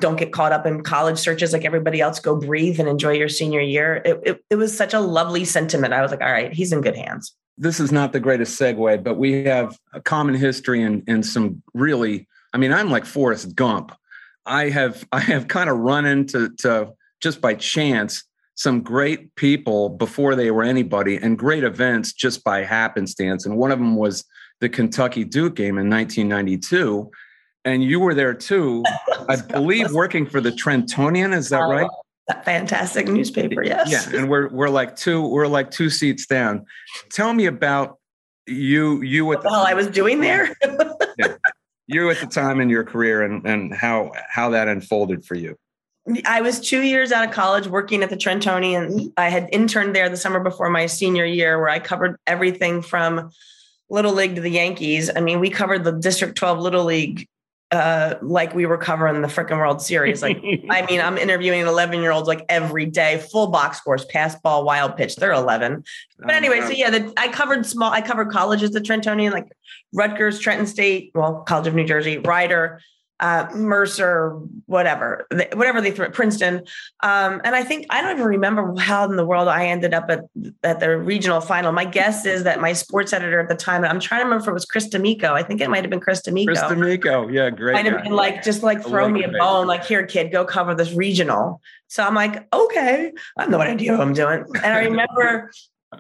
Don't 0.02 0.18
get 0.18 0.34
caught 0.34 0.52
up 0.52 0.66
in 0.66 0.84
college 0.84 1.18
searches 1.18 1.54
like 1.54 1.64
everybody 1.64 2.02
else. 2.02 2.20
Go 2.20 2.36
breathe 2.36 2.78
and 2.78 2.90
enjoy 2.90 3.14
your 3.14 3.30
senior 3.30 3.62
year. 3.62 4.02
It, 4.04 4.20
it, 4.26 4.46
it 4.50 4.56
was 4.58 4.76
such 4.76 4.94
a 4.94 5.00
lovely 5.00 5.46
sentiment. 5.46 5.94
I 5.94 6.02
was 6.02 6.12
like, 6.12 6.22
all 6.22 6.32
right, 6.32 6.52
he's 6.52 6.74
in 6.74 6.82
good 6.82 6.98
hands 6.98 7.34
this 7.58 7.80
is 7.80 7.92
not 7.92 8.14
the 8.14 8.20
greatest 8.20 8.60
segue, 8.60 9.04
but 9.04 9.18
we 9.18 9.44
have 9.46 9.78
a 9.94 10.02
common 10.02 10.36
history 10.36 10.82
and 10.82 11.04
and 11.08 11.26
some 11.26 11.62
really. 11.74 12.28
I 12.54 12.58
mean, 12.58 12.72
I'm 12.72 12.90
like 12.90 13.06
Forrest 13.06 13.56
Gump. 13.56 13.92
I 14.46 14.70
have 14.70 15.06
I 15.12 15.20
have 15.20 15.48
kind 15.48 15.70
of 15.70 15.78
run 15.78 16.06
into 16.06 16.50
to 16.60 16.94
just 17.22 17.42
by 17.42 17.56
chance 17.56 18.24
some 18.56 18.82
great 18.82 19.36
people 19.36 19.90
before 19.90 20.36
they 20.36 20.50
were 20.50 20.64
anybody 20.64 21.16
and 21.16 21.38
great 21.38 21.64
events 21.64 22.12
just 22.12 22.44
by 22.44 22.64
happenstance. 22.64 23.46
And 23.46 23.56
one 23.56 23.72
of 23.72 23.78
them 23.78 23.96
was 23.96 24.26
the 24.62 24.70
Kentucky 24.70 25.24
Duke 25.24 25.56
game 25.56 25.78
in 25.78 25.90
1992. 25.90 27.10
And 27.66 27.84
you 27.84 28.00
were 28.00 28.16
there 28.16 28.34
too, 28.34 28.84
I 29.30 29.36
believe, 29.36 29.92
working 29.92 30.26
for 30.26 30.42
the 30.42 30.52
Trentonian. 30.52 31.36
Is 31.36 31.50
that 31.50 31.62
oh, 31.62 31.70
right? 31.70 31.90
That 32.28 32.46
fantastic 32.46 33.08
newspaper. 33.08 33.64
Yes. 33.64 33.90
Yeah, 33.90 34.20
and 34.20 34.30
we're 34.30 34.50
we're 34.50 34.70
like 34.70 34.96
two 34.96 35.28
we're 35.28 35.48
like 35.48 35.72
two 35.72 35.90
seats 35.90 36.26
down. 36.26 36.66
Tell 37.10 37.34
me 37.34 37.46
about 37.46 37.98
you 38.46 39.02
you 39.02 39.32
at 39.32 39.42
the, 39.42 39.44
the 39.44 39.50
hell 39.50 39.66
I 39.66 39.74
was 39.74 39.88
doing 39.88 40.22
there. 40.22 40.56
yeah, 41.18 41.36
you 41.88 42.10
at 42.10 42.20
the 42.20 42.28
time 42.28 42.60
in 42.60 42.70
your 42.70 42.84
career 42.84 43.24
and 43.24 43.46
and 43.46 43.74
how 43.74 44.12
how 44.30 44.50
that 44.50 44.68
unfolded 44.68 45.26
for 45.26 45.36
you. 45.36 45.58
I 46.26 46.40
was 46.40 46.62
two 46.62 46.82
years 46.82 47.12
out 47.12 47.28
of 47.28 47.32
college 47.32 47.68
working 47.68 48.02
at 48.02 48.10
the 48.10 48.16
Trentonian. 48.16 49.12
I 49.18 49.30
had 49.30 49.50
interned 49.52 49.94
there 49.94 50.08
the 50.08 50.16
summer 50.16 50.40
before 50.40 50.70
my 50.70 50.86
senior 50.86 51.26
year, 51.26 51.60
where 51.60 51.70
I 51.70 51.80
covered 51.80 52.18
everything 52.26 52.82
from 52.82 53.30
Little 53.90 54.14
League 54.14 54.36
to 54.36 54.42
the 54.42 54.50
Yankees. 54.50 55.10
I 55.14 55.20
mean, 55.20 55.42
we 55.42 55.50
covered 55.50 55.84
the 55.84 55.92
District 55.92 56.36
12 56.38 56.60
Little 56.60 56.86
League 56.86 57.28
uh 57.72 58.16
like 58.22 58.56
we 58.56 58.66
were 58.66 58.78
covering 58.78 59.22
the 59.22 59.28
freaking 59.28 59.58
World 59.58 59.82
Series. 59.82 60.22
Like, 60.22 60.38
I 60.70 60.86
mean, 60.86 61.02
I'm 61.02 61.18
interviewing 61.18 61.62
11 61.62 62.02
year 62.02 62.12
olds 62.12 62.28
like 62.28 62.46
every 62.50 62.86
day, 62.86 63.18
full 63.32 63.48
box 63.48 63.78
scores, 63.78 64.06
pass 64.06 64.36
ball, 64.40 64.64
wild 64.64 64.96
pitch. 64.96 65.16
They're 65.16 65.34
11. 65.34 65.84
But 66.20 66.32
anyway, 66.32 66.62
so 66.62 66.70
yeah, 66.70 66.90
the, 66.90 67.14
I 67.18 67.28
covered 67.28 67.66
small, 67.66 67.92
I 67.92 68.02
covered 68.02 68.32
colleges 68.32 68.76
at 68.76 68.84
Trentonian, 68.84 69.32
like 69.32 69.52
Rutgers, 69.94 70.40
Trenton 70.40 70.68
State, 70.68 71.12
well, 71.14 71.44
College 71.48 71.68
of 71.68 71.76
New 71.76 71.86
Jersey, 71.86 72.18
Rider, 72.18 72.82
uh, 73.20 73.48
Mercer, 73.54 74.40
whatever, 74.66 75.28
whatever 75.54 75.82
they 75.82 75.92
threw 75.92 76.06
at 76.06 76.14
Princeton. 76.14 76.64
Um, 77.02 77.42
and 77.44 77.56
I 77.56 77.64
think 77.64 77.86
I 77.90 78.02
don't 78.02 78.12
even 78.12 78.26
remember 78.26 78.80
how 78.80 79.10
in 79.10 79.16
the 79.16 79.26
world 79.26 79.48
I 79.48 79.68
ended 79.68 79.94
up 79.94 80.10
at, 80.10 80.26
at 80.64 80.80
the 80.80 80.98
regional 80.98 81.42
final. 81.42 81.72
My 81.72 81.86
guess 81.86 82.26
is 82.26 82.44
that 82.44 82.62
my 82.62 82.74
sports 82.74 83.14
editor 83.14 83.40
at 83.40 83.50
the 83.50 83.56
time, 83.56 83.84
I'm 83.84 84.00
trying 84.00 84.22
to 84.22 84.26
remember 84.26 84.44
if 84.44 84.48
it 84.48 84.54
was 84.54 84.66
Chris 84.66 84.88
D'Amico. 84.88 85.34
I 85.34 85.44
think 85.44 85.62
it 85.62 85.70
might 85.70 85.84
have 85.84 85.90
been 85.90 86.00
Chris 86.00 86.22
D'Amico. 86.22 86.54
Chris 86.54 86.62
D'Amico, 86.62 87.28
yeah, 87.28 87.50
great. 87.50 87.74
Might 87.74 87.86
have 87.86 88.04
been 88.04 88.14
like 88.14 88.44
just 88.44 88.64
like 88.64 88.84
throw 88.84 89.10
me 89.10 89.24
a 89.24 89.30
bone, 89.30 89.68
like 89.68 89.86
here, 89.86 90.06
kid, 90.06 90.32
go 90.32 90.46
cover 90.46 90.76
this 90.76 90.94
regional. 90.94 91.62
So 91.88 92.04
I'm 92.04 92.16
like, 92.16 92.48
okay, 92.54 93.12
I 93.38 93.42
have 93.44 93.50
no 93.50 93.60
idea 93.60 93.94
what 93.94 94.02
I'm 94.02 94.14
doing. 94.14 94.46
And 94.56 94.74
I 94.74 94.86
remember 94.86 95.52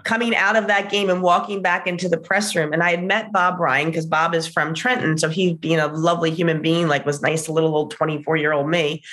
coming 0.03 0.35
out 0.35 0.55
of 0.55 0.67
that 0.67 0.91
game 0.91 1.09
and 1.09 1.21
walking 1.21 1.61
back 1.61 1.87
into 1.87 2.09
the 2.09 2.17
press 2.17 2.55
room. 2.55 2.73
And 2.73 2.83
I 2.83 2.91
had 2.91 3.03
met 3.03 3.31
Bob 3.31 3.59
Ryan 3.59 3.87
because 3.87 4.05
Bob 4.05 4.35
is 4.35 4.47
from 4.47 4.73
Trenton. 4.73 5.17
So 5.17 5.29
he, 5.29 5.53
being 5.53 5.79
a 5.79 5.87
lovely 5.87 6.31
human 6.31 6.61
being, 6.61 6.87
like 6.87 7.05
was 7.05 7.21
nice, 7.21 7.45
to 7.45 7.53
little 7.53 7.75
old 7.75 7.91
24 7.91 8.35
year 8.37 8.51
old 8.51 8.69
me. 8.69 9.03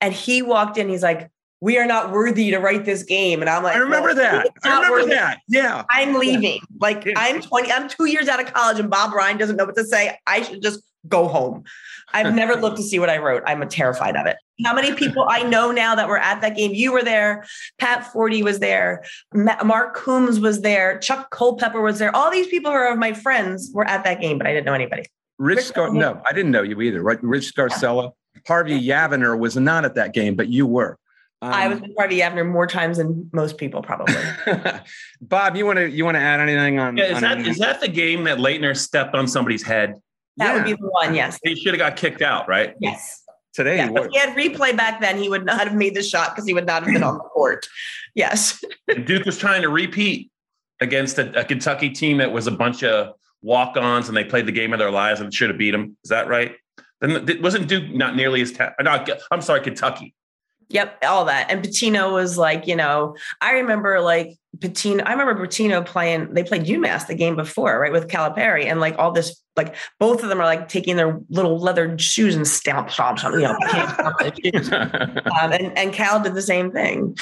And 0.00 0.14
he 0.14 0.42
walked 0.42 0.78
in, 0.78 0.88
he's 0.88 1.02
like, 1.02 1.30
we 1.60 1.78
are 1.78 1.86
not 1.86 2.10
worthy 2.10 2.50
to 2.50 2.58
write 2.58 2.84
this 2.84 3.04
game. 3.04 3.40
And 3.40 3.48
I'm 3.48 3.62
like, 3.62 3.76
I 3.76 3.78
remember 3.78 4.08
well, 4.08 4.16
that. 4.16 4.48
I 4.64 4.76
remember 4.76 4.98
worthy. 4.98 5.10
that. 5.10 5.40
Yeah. 5.48 5.84
I'm 5.90 6.14
leaving. 6.14 6.54
Yeah. 6.54 6.78
Like 6.80 7.08
I'm 7.16 7.40
20, 7.40 7.70
I'm 7.70 7.88
two 7.88 8.06
years 8.06 8.28
out 8.28 8.40
of 8.40 8.52
college 8.52 8.80
and 8.80 8.90
Bob 8.90 9.14
Ryan 9.14 9.38
doesn't 9.38 9.56
know 9.56 9.64
what 9.64 9.76
to 9.76 9.84
say. 9.84 10.18
I 10.26 10.42
should 10.42 10.62
just 10.62 10.82
go 11.08 11.28
home. 11.28 11.64
I've 12.12 12.34
never 12.42 12.54
looked 12.56 12.76
to 12.76 12.82
see 12.82 12.98
what 12.98 13.10
I 13.10 13.18
wrote. 13.18 13.42
I'm 13.46 13.66
terrified 13.68 14.16
of 14.16 14.26
it. 14.26 14.36
How 14.64 14.74
many 14.74 14.94
people 14.94 15.26
I 15.28 15.42
know 15.42 15.70
now 15.70 15.94
that 15.94 16.08
were 16.08 16.18
at 16.18 16.40
that 16.40 16.56
game? 16.56 16.72
You 16.72 16.92
were 16.92 17.02
there. 17.02 17.44
Pat 17.78 18.10
Forde 18.12 18.42
was 18.42 18.58
there. 18.60 19.04
Mark 19.34 19.94
Coombs 19.94 20.38
was 20.40 20.60
there. 20.60 20.98
Chuck 20.98 21.30
Culpepper 21.30 21.80
was 21.80 21.98
there. 21.98 22.14
All 22.14 22.30
these 22.30 22.46
people 22.46 22.70
who 22.70 22.76
are 22.76 22.94
my 22.96 23.12
friends 23.12 23.70
were 23.72 23.86
at 23.86 24.04
that 24.04 24.20
game, 24.20 24.38
but 24.38 24.46
I 24.46 24.52
didn't 24.52 24.66
know 24.66 24.74
anybody. 24.74 25.04
Rich, 25.38 25.56
Rich 25.56 25.66
Scar- 25.66 25.92
no, 25.92 26.22
I 26.28 26.32
didn't 26.32 26.52
know 26.52 26.62
you 26.62 26.80
either. 26.80 27.02
Right? 27.02 27.20
Rich 27.22 27.52
Scarcella, 27.54 28.12
Harvey 28.46 28.80
Yavener 28.80 29.38
was 29.38 29.56
not 29.56 29.84
at 29.84 29.94
that 29.96 30.14
game, 30.14 30.36
but 30.36 30.48
you 30.48 30.66
were. 30.66 30.98
Um, 31.40 31.52
I 31.52 31.66
was 31.66 31.80
with 31.80 31.90
Harvey 31.98 32.20
Yavener 32.20 32.48
more 32.48 32.68
times 32.68 32.98
than 32.98 33.28
most 33.32 33.58
people, 33.58 33.82
probably. 33.82 34.14
Bob, 35.20 35.56
you 35.56 35.66
want 35.66 35.78
to 35.78 35.90
you 35.90 36.04
want 36.04 36.14
to 36.14 36.20
add 36.20 36.38
anything 36.38 36.78
on? 36.78 36.96
Yeah, 36.96 37.06
is 37.06 37.16
on 37.16 37.22
that 37.22 37.38
is 37.40 37.58
that 37.58 37.80
the 37.80 37.88
game 37.88 38.22
that 38.24 38.38
Laettner 38.38 38.76
stepped 38.76 39.16
on 39.16 39.26
somebody's 39.26 39.64
head? 39.64 40.00
That 40.36 40.46
yeah. 40.46 40.54
would 40.54 40.64
be 40.64 40.72
the 40.72 40.88
one. 40.88 41.14
Yes. 41.14 41.38
He 41.42 41.54
should 41.54 41.74
have 41.74 41.78
got 41.78 41.96
kicked 41.96 42.22
out, 42.22 42.48
right? 42.48 42.74
Yes. 42.80 43.22
Today, 43.54 43.76
yeah, 43.76 43.90
if 43.92 44.10
he 44.10 44.18
had 44.18 44.34
replay 44.34 44.74
back 44.74 45.02
then, 45.02 45.18
he 45.18 45.28
would 45.28 45.44
not 45.44 45.68
have 45.68 45.76
made 45.76 45.94
the 45.94 46.02
shot 46.02 46.30
because 46.30 46.46
he 46.46 46.54
would 46.54 46.64
not 46.64 46.84
have 46.84 46.90
been 46.90 47.02
on 47.02 47.18
the 47.18 47.24
court. 47.24 47.66
Yes. 48.14 48.64
Duke 49.04 49.26
was 49.26 49.36
trying 49.36 49.60
to 49.60 49.68
repeat 49.68 50.30
against 50.80 51.18
a, 51.18 51.38
a 51.38 51.44
Kentucky 51.44 51.90
team 51.90 52.16
that 52.16 52.32
was 52.32 52.46
a 52.46 52.50
bunch 52.50 52.82
of 52.82 53.14
walk-ons 53.42 54.08
and 54.08 54.16
they 54.16 54.24
played 54.24 54.46
the 54.46 54.52
game 54.52 54.72
of 54.72 54.78
their 54.78 54.90
lives 54.90 55.20
and 55.20 55.34
should 55.34 55.50
have 55.50 55.58
beat 55.58 55.72
them. 55.72 55.98
Is 56.02 56.08
that 56.08 56.28
right? 56.28 56.56
Then 57.02 57.28
it 57.28 57.42
wasn't 57.42 57.68
Duke 57.68 57.90
not 57.90 58.16
nearly 58.16 58.40
as 58.40 58.52
ta- 58.52 58.72
no, 58.80 59.04
I'm 59.30 59.42
sorry, 59.42 59.60
Kentucky. 59.60 60.14
Yep, 60.68 61.04
all 61.04 61.24
that. 61.26 61.50
And 61.50 61.62
Pitino 61.62 62.12
was 62.12 62.38
like, 62.38 62.66
you 62.66 62.76
know, 62.76 63.16
I 63.40 63.52
remember 63.52 64.00
like 64.00 64.38
Pitino, 64.58 65.02
I 65.04 65.12
remember 65.12 65.46
Pitino 65.46 65.84
playing, 65.84 66.34
they 66.34 66.42
played 66.42 66.64
UMass 66.64 67.06
the 67.06 67.14
game 67.14 67.36
before, 67.36 67.78
right, 67.78 67.92
with 67.92 68.08
Calipari. 68.08 68.66
And 68.66 68.80
like 68.80 68.98
all 68.98 69.12
this, 69.12 69.42
like 69.56 69.74
both 69.98 70.22
of 70.22 70.28
them 70.28 70.40
are 70.40 70.44
like 70.44 70.68
taking 70.68 70.96
their 70.96 71.20
little 71.30 71.58
leather 71.58 71.98
shoes 71.98 72.34
and 72.34 72.46
stamp, 72.46 72.90
stomp, 72.90 73.18
stomp, 73.18 73.34
you 73.34 73.42
know, 73.42 73.52
um, 75.40 75.52
and, 75.52 75.76
and 75.78 75.92
Cal 75.92 76.22
did 76.22 76.34
the 76.34 76.42
same 76.42 76.70
thing. 76.70 77.16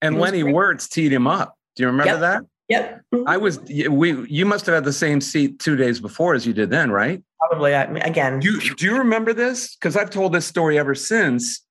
And 0.00 0.18
Lenny 0.18 0.42
great. 0.42 0.54
Wirtz 0.54 0.88
teed 0.88 1.12
him 1.12 1.26
up. 1.26 1.56
Do 1.76 1.84
you 1.84 1.86
remember 1.88 2.12
yep. 2.12 2.20
that? 2.20 2.42
Yep. 2.68 3.02
Mm-hmm. 3.14 3.28
I 3.28 3.36
was, 3.36 3.60
we, 3.60 4.26
you 4.28 4.46
must 4.46 4.66
have 4.66 4.74
had 4.74 4.84
the 4.84 4.92
same 4.92 5.20
seat 5.20 5.58
two 5.58 5.76
days 5.76 6.00
before 6.00 6.34
as 6.34 6.46
you 6.46 6.52
did 6.52 6.70
then, 6.70 6.90
right? 6.90 7.22
Probably. 7.38 7.72
Again. 7.72 8.40
Do 8.40 8.50
you, 8.50 8.74
do 8.74 8.86
you 8.86 8.98
remember 8.98 9.32
this? 9.32 9.76
Because 9.76 9.96
I've 9.96 10.10
told 10.10 10.32
this 10.32 10.46
story 10.46 10.78
ever 10.78 10.94
since 10.94 11.62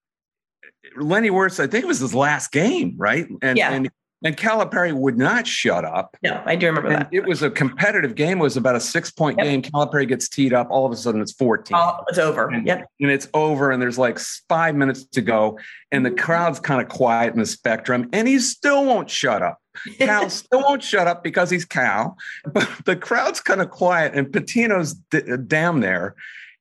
Lenny 0.98 1.30
Wirtz, 1.30 1.60
I 1.60 1.68
think 1.68 1.84
it 1.84 1.88
was 1.88 2.00
his 2.00 2.14
last 2.14 2.52
game, 2.52 2.96
right? 2.98 3.28
And, 3.42 3.58
yeah. 3.58 3.72
and 3.72 3.90
and 4.24 4.38
Calipari 4.38 4.94
would 4.94 5.18
not 5.18 5.48
shut 5.48 5.84
up. 5.84 6.16
No, 6.22 6.42
I 6.46 6.56
do 6.56 6.68
remember 6.68 6.90
and 6.90 7.02
that. 7.02 7.10
It 7.12 7.26
was 7.26 7.42
a 7.42 7.50
competitive 7.50 8.14
game. 8.14 8.40
It 8.40 8.44
was 8.44 8.56
about 8.56 8.76
a 8.76 8.80
six 8.80 9.10
point 9.10 9.40
yep. 9.40 9.48
game. 9.48 9.62
Calipari 9.64 10.08
gets 10.08 10.30
teed 10.30 10.54
up. 10.54 10.68
All 10.70 10.86
of 10.86 10.92
a 10.92 10.96
sudden, 10.96 11.22
it's 11.22 11.32
14. 11.32 11.76
Oh, 11.76 11.98
it's 12.08 12.20
over. 12.20 12.48
And, 12.50 12.68
yep. 12.68 12.88
And 13.00 13.10
it's 13.10 13.28
over. 13.34 13.72
And 13.72 13.82
there's 13.82 13.98
like 13.98 14.20
five 14.48 14.76
minutes 14.76 15.06
to 15.06 15.22
go. 15.22 15.58
And 15.92 16.06
the 16.06 16.12
crowd's 16.12 16.60
kind 16.60 16.82
of 16.82 16.88
quiet 16.88 17.34
in 17.34 17.40
the 17.40 17.48
spectrum. 17.48 18.10
And 18.14 18.28
he 18.28 18.38
still 18.40 18.86
won't 18.86 19.10
shut 19.10 19.42
up. 19.42 19.58
Cal 19.98 20.30
still 20.30 20.62
won't 20.62 20.84
shut 20.84 21.08
up 21.08 21.24
because 21.24 21.50
he's 21.50 21.66
Cal. 21.66 22.16
But 22.46 22.70
the 22.86 22.96
crowd's 22.96 23.40
kind 23.40 23.62
of 23.62 23.72
quiet. 23.72 24.14
And 24.14 24.28
Pitino's 24.28 24.94
d- 24.94 25.24
down 25.48 25.80
there. 25.80 26.16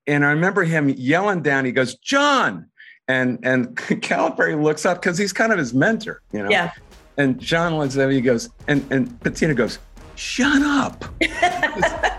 And 0.06 0.24
I 0.24 0.30
remember 0.30 0.64
him 0.64 0.88
yelling 0.88 1.42
down. 1.42 1.66
He 1.66 1.72
goes, 1.72 1.94
John, 1.96 2.70
and 3.10 3.38
and 3.42 3.76
Calipari 3.76 4.60
looks 4.62 4.86
up 4.86 5.00
because 5.02 5.18
he's 5.18 5.32
kind 5.32 5.52
of 5.52 5.58
his 5.58 5.74
mentor, 5.74 6.22
you 6.32 6.42
know. 6.42 6.48
Yeah. 6.50 6.70
and 7.16 7.38
John 7.38 7.76
looks 7.76 7.96
at 7.96 8.08
me. 8.08 8.14
He 8.14 8.20
goes, 8.20 8.48
and 8.68 8.86
and 8.92 9.08
Pitino 9.20 9.54
goes, 9.56 9.78
"Shut 10.14 10.62
up!" 10.62 11.04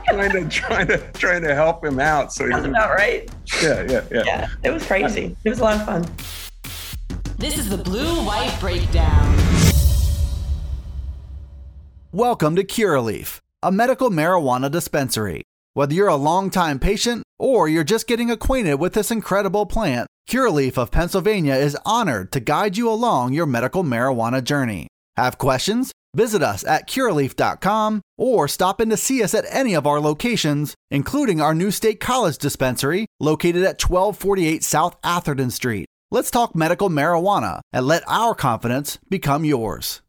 trying 0.10 0.32
to 0.32 0.48
trying 0.50 0.88
to 0.88 0.98
trying 1.14 1.42
to 1.44 1.56
help 1.56 1.84
him 1.86 2.00
out. 2.00 2.34
So 2.34 2.46
he 2.46 2.52
Sounds 2.52 2.66
about 2.66 2.90
right. 2.92 3.30
yeah, 3.64 3.84
yeah, 3.90 4.04
yeah. 4.12 4.24
Yeah, 4.26 4.48
it 4.64 4.72
was 4.72 4.86
crazy. 4.86 5.36
It 5.44 5.50
was 5.50 5.60
a 5.60 5.64
lot 5.64 5.76
of 5.80 5.86
fun. 5.86 6.06
This 7.38 7.58
is 7.58 7.70
the 7.70 7.78
Blue 7.78 8.24
White 8.26 8.56
Breakdown. 8.60 9.38
Welcome 12.12 12.58
to 12.58 12.64
Curaleaf, 12.66 13.40
a 13.64 13.72
medical 13.72 14.10
marijuana 14.10 14.70
dispensary. 14.70 15.44
Whether 15.74 15.94
you're 15.94 16.10
a 16.10 16.18
longtime 16.18 16.80
patient 16.80 17.24
or 17.40 17.70
you're 17.70 17.86
just 17.86 18.06
getting 18.06 18.30
acquainted 18.30 18.76
with 18.76 18.92
this 18.94 19.10
incredible 19.10 19.66
plant, 19.66 20.08
Curaleaf 20.30 20.78
of 20.78 20.92
Pennsylvania 20.92 21.56
is 21.56 21.78
honored 21.86 22.32
to 22.32 22.40
guide 22.40 22.78
you 22.78 22.90
along 22.90 23.34
your 23.34 23.46
medical 23.46 23.84
marijuana 23.84 24.44
journey. 24.44 24.88
Have 25.18 25.38
questions? 25.38 25.92
Visit 26.14 26.42
us 26.42 26.66
at 26.66 26.88
curaleaf.com 26.90 28.02
or 28.18 28.48
stop 28.48 28.82
in 28.82 28.90
to 28.90 28.98
see 28.98 29.24
us 29.24 29.34
at 29.34 29.46
any 29.50 29.74
of 29.74 29.88
our 29.88 30.00
locations, 30.00 30.76
including 30.90 31.42
our 31.42 31.54
new 31.54 31.72
State 31.72 32.00
College 32.00 32.38
dispensary 32.38 33.06
located 33.20 33.64
at 33.64 33.82
1248 33.82 34.64
South 34.64 34.96
Atherton 35.04 35.50
Street. 35.52 35.86
Let's 36.12 36.32
talk 36.32 36.56
medical 36.56 36.90
marijuana 36.90 37.62
and 37.72 37.86
let 37.88 38.04
our 38.08 38.36
confidence 38.36 39.00
become 39.10 39.46
yours. 39.46 40.02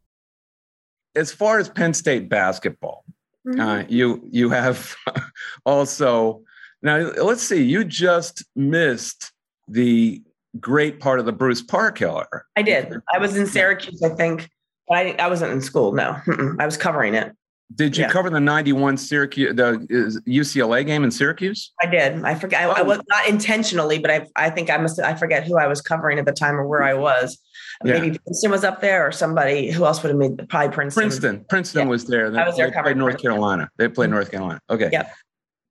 As 1.15 1.31
far 1.31 1.59
as 1.59 1.69
Penn 1.69 1.93
State 1.93 2.29
basketball, 2.29 3.03
Mm-hmm. 3.45 3.59
uh, 3.59 3.83
you 3.89 4.25
you 4.31 4.49
have 4.51 4.95
also 5.65 6.43
now. 6.81 7.11
Let's 7.21 7.43
see. 7.43 7.61
You 7.61 7.83
just 7.83 8.45
missed 8.55 9.32
the 9.67 10.21
great 10.59 10.99
part 10.99 11.19
of 11.19 11.25
the 11.25 11.31
Bruce 11.31 11.61
Parkhill 11.61 12.17
era. 12.31 12.43
I 12.55 12.61
did. 12.61 12.93
I 13.13 13.17
was 13.17 13.35
in 13.35 13.47
Syracuse, 13.47 14.01
I 14.03 14.09
think. 14.09 14.49
But 14.87 14.97
I, 14.97 15.11
I 15.13 15.27
wasn't 15.27 15.51
in 15.53 15.61
school. 15.61 15.93
No, 15.93 16.17
Mm-mm. 16.25 16.57
I 16.61 16.65
was 16.65 16.75
covering 16.77 17.13
it. 17.15 17.31
Did 17.73 17.97
you 17.97 18.03
Yeah. 18.03 18.11
cover 18.11 18.29
the 18.29 18.39
'91 18.41 18.97
Syracuse, 18.97 19.55
the 19.55 20.21
UCLA 20.27 20.85
game 20.85 21.03
in 21.05 21.09
Syracuse? 21.09 21.71
I 21.81 21.87
did. 21.87 22.23
I 22.23 22.35
forget. 22.35 22.63
I, 22.63 22.71
I 22.71 22.81
Oh. 22.81 22.83
was 22.83 22.99
not 23.09 23.27
intentionally, 23.27 23.97
but 23.97 24.11
I 24.11 24.27
I 24.35 24.49
think 24.49 24.69
I 24.69 24.77
must. 24.77 24.99
I 24.99 25.15
forget 25.15 25.45
who 25.45 25.57
I 25.57 25.65
was 25.67 25.81
covering 25.81 26.19
at 26.19 26.25
the 26.25 26.33
time 26.33 26.55
or 26.59 26.67
where 26.67 26.83
I 26.83 26.93
was. 26.93 27.39
Yeah. 27.83 27.93
Maybe 27.99 28.19
Princeton 28.19 28.51
was 28.51 28.63
up 28.63 28.81
there, 28.81 29.07
or 29.07 29.11
somebody 29.11 29.71
who 29.71 29.85
else 29.85 30.03
would 30.03 30.09
have 30.09 30.17
made 30.17 30.47
probably 30.49 30.73
Princeton. 30.73 31.01
Princeton. 31.03 31.45
Princeton 31.49 31.81
Yeah. 31.83 31.87
was 31.89 32.05
there. 32.05 32.29
They, 32.29 32.39
I 32.39 32.45
was 32.45 32.57
there 32.57 32.67
they 32.67 32.73
covering 32.73 32.95
played 32.95 32.99
North. 32.99 33.21
Carolina. 33.21 33.69
They 33.77 33.87
played 33.87 34.07
mm-hmm. 34.07 34.15
North 34.15 34.31
Carolina. 34.31 34.59
Okay. 34.69 34.89
Yep. 34.91 35.11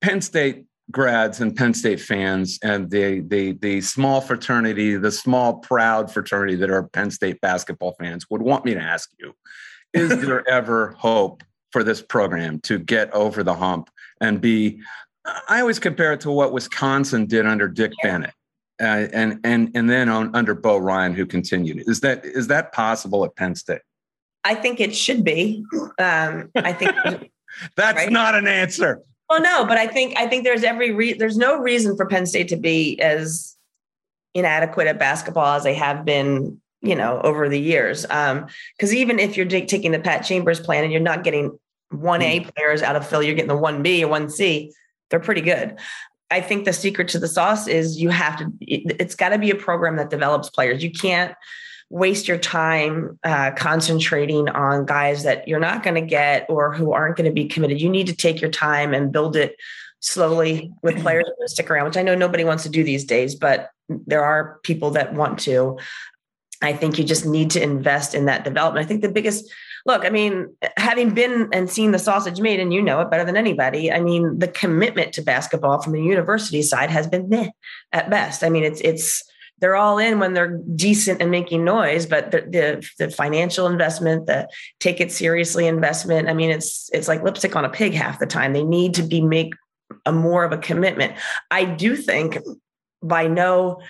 Penn 0.01 0.21
State 0.23 0.65
grads 0.93 1.41
and 1.41 1.57
Penn 1.57 1.75
State 1.75 2.01
fans 2.01 2.59
and 2.63 2.91
the 2.91 3.21
the 3.21 3.53
the 3.53 3.81
small 3.81 4.21
fraternity, 4.21 4.97
the 4.97 5.11
small 5.11 5.55
proud 5.55 6.13
fraternity 6.13 6.55
that 6.57 6.71
are 6.71 6.85
Penn 6.85 7.11
State 7.11 7.41
basketball 7.41 7.97
fans 7.99 8.27
would 8.31 8.43
want 8.43 8.65
me 8.65 8.75
to 8.75 8.81
ask 8.81 9.11
you: 9.19 9.35
Is 9.95 10.11
there 10.25 10.49
ever 10.49 10.95
hope 10.99 11.43
for 11.73 11.83
this 11.83 12.03
program 12.03 12.61
to 12.61 12.79
get 12.79 13.13
over 13.13 13.43
the 13.43 13.55
hump 13.55 13.91
and 14.21 14.41
be? 14.41 14.81
I 15.49 15.61
always 15.61 15.79
compare 15.79 16.13
it 16.13 16.21
to 16.23 16.31
what 16.31 16.53
Wisconsin 16.53 17.27
did 17.27 17.47
under 17.47 17.69
Dick 17.69 17.93
Bennett. 18.03 18.35
Uh, 18.81 19.07
and 19.13 19.39
and 19.45 19.71
and 19.75 19.89
then 19.89 20.09
on 20.09 20.35
under 20.35 20.55
Bo 20.55 20.79
Ryan, 20.79 21.15
who 21.15 21.27
continued. 21.27 21.89
Is 21.89 22.01
that 22.01 22.25
is 22.25 22.49
that 22.49 22.73
possible 22.73 23.25
at 23.25 23.35
Penn 23.37 23.55
State? 23.55 23.83
I 24.45 24.57
think 24.57 24.81
it 24.81 24.95
should 24.95 25.25
be. 25.25 25.65
Um, 25.99 26.51
I 26.57 26.73
think. 26.73 26.93
That's 27.77 27.97
Right. 27.97 28.11
not 28.11 28.35
an 28.35 28.49
answer. 28.49 29.03
Well, 29.33 29.41
no, 29.41 29.65
but 29.65 29.79
I 29.79 29.87
think 29.87 30.15
I 30.19 30.27
think 30.27 30.45
there's 30.45 30.63
every 30.63 30.93
re- 30.93 31.15
there's 31.15 31.39
no 31.39 31.59
reason 31.59 31.97
for 31.97 32.05
Penn 32.05 32.27
State 32.27 32.49
to 32.49 32.57
be 32.57 33.01
as 33.01 33.57
inadequate 34.35 34.87
at 34.87 34.99
basketball 34.99 35.55
as 35.55 35.63
they 35.63 35.73
have 35.75 36.05
been, 36.05 36.61
you 36.83 36.95
know, 36.95 37.19
over 37.23 37.49
the 37.49 37.59
years. 37.59 38.05
Um, 38.11 38.47
because 38.77 38.95
even 38.95 39.19
if 39.19 39.37
you're 39.37 39.47
ta- 39.47 39.65
taking 39.67 39.93
the 39.93 39.99
Pat 39.99 40.25
Chambers 40.25 40.61
plan 40.61 40.85
and 40.85 40.93
you're 40.93 41.01
not 41.01 41.25
getting 41.25 41.59
one 41.91 42.21
A 42.21 42.41
mm. 42.41 42.55
players 42.55 42.83
out 42.83 42.95
of 42.95 43.07
Philly, 43.07 43.25
you're 43.27 43.35
getting 43.35 43.49
the 43.49 43.57
one 43.57 43.83
B 43.83 44.05
or 44.05 44.09
one 44.09 44.29
C. 44.29 44.71
They're 45.09 45.19
pretty 45.19 45.41
good. 45.41 45.79
I 46.31 46.43
think 46.43 46.67
the 46.67 46.75
secret 46.75 47.09
to 47.09 47.19
the 47.19 47.29
sauce 47.29 47.67
is 47.67 47.99
you 47.99 48.11
have 48.11 48.37
to. 48.37 48.53
it- 48.61 48.97
It's 49.01 49.15
got 49.15 49.31
to 49.31 49.39
be 49.39 49.51
a 49.51 49.57
program 49.57 49.97
that 49.97 50.11
develops 50.11 50.51
players. 50.51 50.85
You 50.85 50.91
can't 50.91 51.35
waste 51.93 52.27
your 52.27 52.39
time 52.39 53.19
uh, 53.23 53.51
concentrating 53.51 54.49
on 54.49 54.87
guys 54.87 55.25
that 55.25 55.47
you're 55.47 55.61
not 55.61 55.83
going 55.83 55.95
to 55.95 56.01
get 56.01 56.47
or 56.49 56.73
who 56.73 56.93
aren't 56.93 57.17
going 57.17 57.27
to 57.27 57.33
be 57.33 57.47
committed. 57.47 57.83
You 57.83 57.91
need 57.91 58.07
to 58.07 58.17
take 58.17 58.41
your 58.41 58.51
time 58.51 58.95
and 58.95 59.13
build 59.13 59.37
it 59.37 59.57
slowly 60.01 60.73
with 60.83 61.01
players 61.03 61.27
that 61.39 61.51
stick 61.51 61.71
around, 61.71 61.85
which 61.85 61.99
I 61.99 62.03
know 62.03 62.15
nobody 62.15 62.45
wants 62.45 62.63
to 62.63 62.71
do 62.71 62.83
these 62.83 63.05
days, 63.05 63.35
but 63.35 63.71
there 63.91 64.25
are 64.25 64.59
people 64.63 64.93
that 64.93 65.13
want 65.13 65.39
to. 65.41 65.79
I 66.63 66.73
think 66.73 66.97
you 66.97 67.05
just 67.05 67.27
need 67.27 67.51
to 67.51 67.63
invest 67.63 68.15
in 68.15 68.25
that 68.25 68.43
development. 68.43 68.87
I 68.87 68.89
think 68.89 69.03
the 69.03 69.11
biggest 69.11 69.53
look, 69.85 70.07
I 70.07 70.11
mean, 70.11 70.49
having 70.79 71.13
been 71.13 71.51
and 71.53 71.69
seen 71.69 71.91
the 71.91 71.99
sausage 71.99 72.41
made, 72.41 72.59
and 72.59 72.73
you 72.73 72.81
know 72.81 73.03
it 73.03 73.11
better 73.11 73.25
than 73.25 73.37
anybody. 73.37 73.93
I 73.93 74.01
mean, 74.01 74.39
the 74.39 74.49
commitment 74.49 75.13
to 75.15 75.23
basketball 75.23 75.83
from 75.83 75.93
the 75.93 76.03
university 76.03 76.63
side 76.63 76.89
has 76.89 77.07
been 77.07 77.29
meh 77.29 77.51
at 77.93 78.09
best. 78.09 78.43
I 78.43 78.49
mean, 78.49 78.65
it's 78.65 78.81
it's 78.81 79.23
they're 79.63 79.77
all 79.77 79.99
in 79.99 80.19
when 80.19 80.35
they're 80.35 80.59
decent 80.75 81.23
and 81.23 81.31
making 81.31 81.65
noise, 81.65 82.05
but 82.05 82.33
the 82.33 82.41
the, 82.41 82.89
the 82.99 83.11
financial 83.11 83.69
investment, 83.69 84.27
the 84.27 84.49
take 84.81 85.01
it 85.01 85.13
seriously 85.13 85.69
investment. 85.69 86.29
I 86.29 86.35
mean, 86.35 86.51
it's 86.51 86.91
it's 86.93 87.07
like 87.07 87.23
lipstick 87.23 87.55
on 87.55 87.65
a 87.65 87.71
pig 87.71 87.95
half 87.95 88.19
the 88.19 88.27
time. 88.27 88.53
They 88.53 88.65
need 88.65 88.95
to 88.95 89.05
be 89.05 89.21
make 89.23 89.55
a 90.05 90.11
more 90.11 90.43
of 90.43 90.51
a 90.51 90.59
commitment. 90.59 91.15
I 91.49 91.65
do 91.65 91.95
think 91.95 92.39
by 93.05 93.29
no 93.29 93.81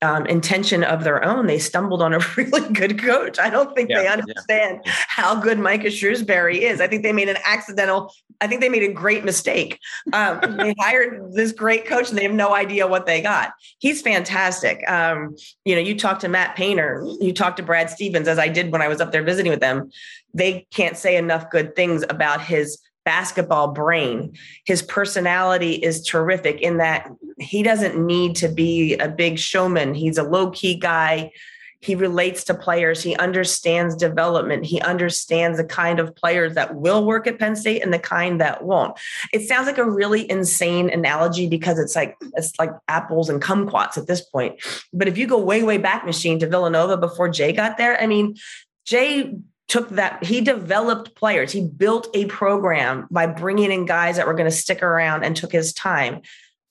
um, 0.00 0.26
intention 0.26 0.84
of 0.84 1.02
their 1.04 1.24
own, 1.24 1.46
they 1.46 1.58
stumbled 1.58 2.02
on 2.02 2.14
a 2.14 2.20
really 2.36 2.72
good 2.72 3.00
coach. 3.00 3.38
I 3.38 3.50
don't 3.50 3.74
think 3.74 3.90
Yeah, 3.90 3.98
they 3.98 4.04
yeah. 4.04 4.12
understand 4.12 4.80
how 4.84 5.40
good 5.40 5.58
Micah 5.58 5.88
Shrewsberry 5.88 6.58
is. 6.58 6.80
I 6.80 6.86
think 6.86 7.02
they 7.02 7.12
made 7.12 7.28
an 7.28 7.38
accidental, 7.44 8.12
I 8.40 8.46
think 8.46 8.60
they 8.60 8.68
made 8.68 8.84
a 8.84 8.92
great 8.92 9.24
mistake. 9.24 9.80
Um, 10.12 10.40
they 10.56 10.74
hired 10.78 11.32
this 11.32 11.50
great 11.52 11.86
coach 11.86 12.08
and 12.10 12.18
they 12.18 12.22
have 12.22 12.32
no 12.32 12.54
idea 12.54 12.86
what 12.86 13.06
they 13.06 13.20
got. 13.20 13.52
He's 13.78 14.00
fantastic. 14.00 14.88
Um, 14.88 15.34
you 15.64 15.74
know, 15.74 15.80
you 15.80 15.98
talk 15.98 16.20
to 16.20 16.28
Matt 16.28 16.54
Painter, 16.54 17.04
you 17.20 17.32
talk 17.32 17.56
to 17.56 17.62
Brad 17.62 17.90
Stevens, 17.90 18.28
as 18.28 18.38
I 18.38 18.48
did 18.48 18.70
when 18.70 18.82
I 18.82 18.88
was 18.88 19.00
up 19.00 19.10
there 19.10 19.24
visiting 19.24 19.50
with 19.50 19.60
them. 19.60 19.90
They 20.32 20.66
can't 20.72 20.96
say 20.96 21.16
enough 21.16 21.50
good 21.50 21.74
things 21.74 22.04
about 22.08 22.40
his 22.40 22.78
basketball 23.08 23.68
brain. 23.68 24.36
His 24.66 24.82
personality 24.82 25.72
is 25.72 26.04
terrific 26.04 26.60
in 26.60 26.76
that 26.76 27.10
he 27.38 27.62
doesn't 27.62 27.98
need 27.98 28.36
to 28.36 28.48
be 28.48 28.98
a 28.98 29.08
big 29.08 29.38
showman. 29.38 29.94
He's 29.94 30.18
a 30.18 30.22
low 30.22 30.50
key 30.50 30.74
guy. 30.74 31.32
He 31.80 31.94
relates 31.94 32.44
to 32.44 32.54
players. 32.54 33.02
He 33.02 33.16
understands 33.16 33.96
development. 33.96 34.66
He 34.66 34.82
understands 34.82 35.56
the 35.56 35.64
kind 35.64 36.00
of 36.00 36.14
players 36.16 36.54
that 36.54 36.74
will 36.74 37.06
work 37.06 37.26
at 37.26 37.38
Penn 37.38 37.56
State 37.56 37.82
and 37.82 37.94
the 37.94 37.98
kind 37.98 38.42
that 38.42 38.64
won't. 38.64 38.98
It 39.32 39.48
sounds 39.48 39.66
like 39.66 39.78
a 39.78 39.90
really 39.90 40.30
insane 40.30 40.90
analogy 40.90 41.48
because 41.48 41.78
it's 41.78 41.96
like 41.96 42.14
it's 42.36 42.52
like 42.58 42.72
apples 42.88 43.30
and 43.30 43.40
kumquats 43.40 43.96
at 43.96 44.06
this 44.06 44.20
point. 44.20 44.60
But 44.92 45.08
if 45.08 45.16
you 45.16 45.26
go 45.26 45.38
way 45.38 45.62
way 45.62 45.78
back 45.78 46.04
machine 46.04 46.38
to 46.40 46.46
Villanova 46.46 46.98
before 46.98 47.30
Jay 47.30 47.54
got 47.54 47.78
there, 47.78 47.98
I 48.02 48.06
mean, 48.06 48.36
Jay 48.84 49.32
took 49.68 49.90
that 49.90 50.24
he 50.24 50.40
developed 50.40 51.14
players. 51.14 51.52
He 51.52 51.64
built 51.64 52.08
a 52.14 52.24
program 52.26 53.06
by 53.10 53.26
bringing 53.26 53.70
in 53.70 53.86
guys 53.86 54.16
that 54.16 54.26
were 54.26 54.34
going 54.34 54.50
to 54.50 54.56
stick 54.56 54.82
around 54.82 55.24
and 55.24 55.36
took 55.36 55.52
his 55.52 55.72
time. 55.72 56.22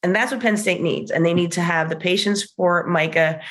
And 0.04 0.16
that's 0.16 0.32
what 0.32 0.42
penn 0.42 0.58
state 0.58 0.82
needs 0.82 1.12
and 1.12 1.26
they 1.26 1.34
need 1.34 1.52
to 1.54 1.62
have 1.62 1.90
the 1.90 1.96
patience 1.96 2.44
for 2.44 2.86
micah 2.86 3.42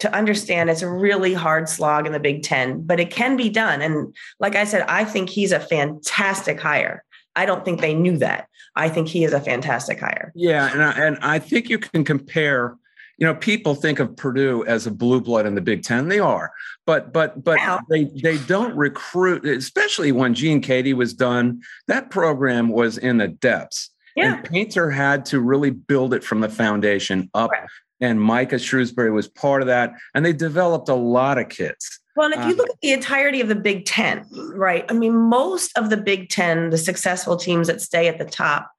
to 0.00 0.14
understand 0.14 0.68
it's 0.68 0.82
a 0.82 0.90
really 0.90 1.32
hard 1.32 1.68
slog 1.68 2.04
in 2.04 2.12
the 2.12 2.20
big 2.20 2.42
10 2.42 2.82
but 2.82 3.00
it 3.00 3.10
can 3.10 3.36
be 3.36 3.48
done. 3.48 3.80
And 3.80 4.14
like 4.38 4.54
i 4.54 4.64
said 4.64 4.84
i 4.88 5.04
think 5.04 5.30
he's 5.30 5.52
a 5.52 5.60
fantastic 5.60 6.60
hire. 6.60 7.04
I 7.36 7.46
don't 7.46 7.64
think 7.64 7.80
they 7.80 7.94
knew 7.94 8.18
that. 8.18 8.48
I 8.76 8.88
think 8.88 9.08
he 9.08 9.24
is 9.24 9.32
a 9.32 9.40
fantastic 9.40 10.00
hire. 10.00 10.32
Yeah, 10.34 10.72
and 10.72 10.82
I, 10.82 10.90
and 10.92 11.18
I 11.20 11.38
think 11.38 11.68
you 11.68 11.78
can 11.78 12.04
compare. 12.04 12.76
You 13.18 13.26
know, 13.26 13.34
people 13.34 13.74
think 13.74 14.00
of 14.00 14.16
Purdue 14.16 14.64
as 14.66 14.86
a 14.86 14.90
blue 14.90 15.20
blood 15.20 15.46
in 15.46 15.54
the 15.54 15.60
Big 15.60 15.82
Ten. 15.82 16.08
They 16.08 16.18
are, 16.18 16.52
but 16.86 17.12
but 17.12 17.44
but 17.44 17.58
Yeah. 17.58 17.78
they 17.88 18.04
they 18.04 18.38
don't 18.38 18.76
recruit, 18.76 19.44
especially 19.44 20.10
when 20.12 20.34
Gene 20.34 20.60
Keady 20.60 20.94
was 20.94 21.14
done. 21.14 21.60
That 21.86 22.10
program 22.10 22.68
was 22.68 22.98
in 22.98 23.18
the 23.18 23.28
depths, 23.28 23.90
yeah 24.16 24.34
and 24.34 24.44
Painter 24.44 24.90
had 24.90 25.24
to 25.26 25.40
really 25.40 25.70
build 25.70 26.12
it 26.14 26.24
from 26.24 26.40
the 26.40 26.48
foundation 26.48 27.30
up. 27.34 27.50
Correct. 27.50 27.70
And 28.00 28.20
Micah 28.20 28.56
Shrewsberry 28.56 29.12
was 29.12 29.28
part 29.28 29.62
of 29.62 29.68
that, 29.68 29.92
and 30.14 30.26
they 30.26 30.32
developed 30.32 30.88
a 30.88 30.94
lot 30.94 31.38
of 31.38 31.48
kids. 31.48 32.00
Well, 32.16 32.26
and 32.32 32.34
if 32.34 32.46
you 32.48 32.54
Uh, 32.54 32.56
look 32.58 32.70
at 32.70 32.80
the 32.82 32.92
entirety 32.92 33.40
of 33.40 33.48
the 33.48 33.54
Big 33.54 33.86
Ten, 33.86 34.26
right? 34.54 34.84
I 34.88 34.92
mean, 34.92 35.16
most 35.16 35.70
of 35.78 35.90
the 35.90 35.96
Big 35.96 36.28
Ten, 36.28 36.70
the 36.70 36.78
successful 36.78 37.36
teams 37.36 37.68
that 37.68 37.80
stay 37.80 38.08
at 38.08 38.18
the 38.18 38.24
top, 38.24 38.70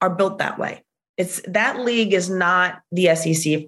are 0.00 0.10
built 0.10 0.38
that 0.38 0.58
way. 0.58 0.82
It's 1.16 1.40
that 1.46 1.80
league 1.80 2.14
is 2.14 2.30
not 2.30 2.80
the 2.90 3.14
SEC, 3.14 3.64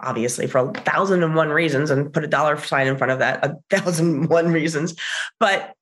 obviously, 0.00 0.46
for 0.46 0.58
a 0.58 0.72
thousand 0.72 1.22
and 1.22 1.34
one 1.34 1.50
reasons, 1.50 1.90
and 1.90 2.12
put 2.12 2.24
a 2.24 2.28
dollar 2.28 2.58
sign 2.58 2.86
in 2.86 2.96
front 2.96 3.12
of 3.12 3.18
that, 3.18 3.44
a 3.44 3.56
thousand 3.76 4.14
and 4.14 4.28
one 4.28 4.52
reasons. 4.52 4.94
But 5.38 5.74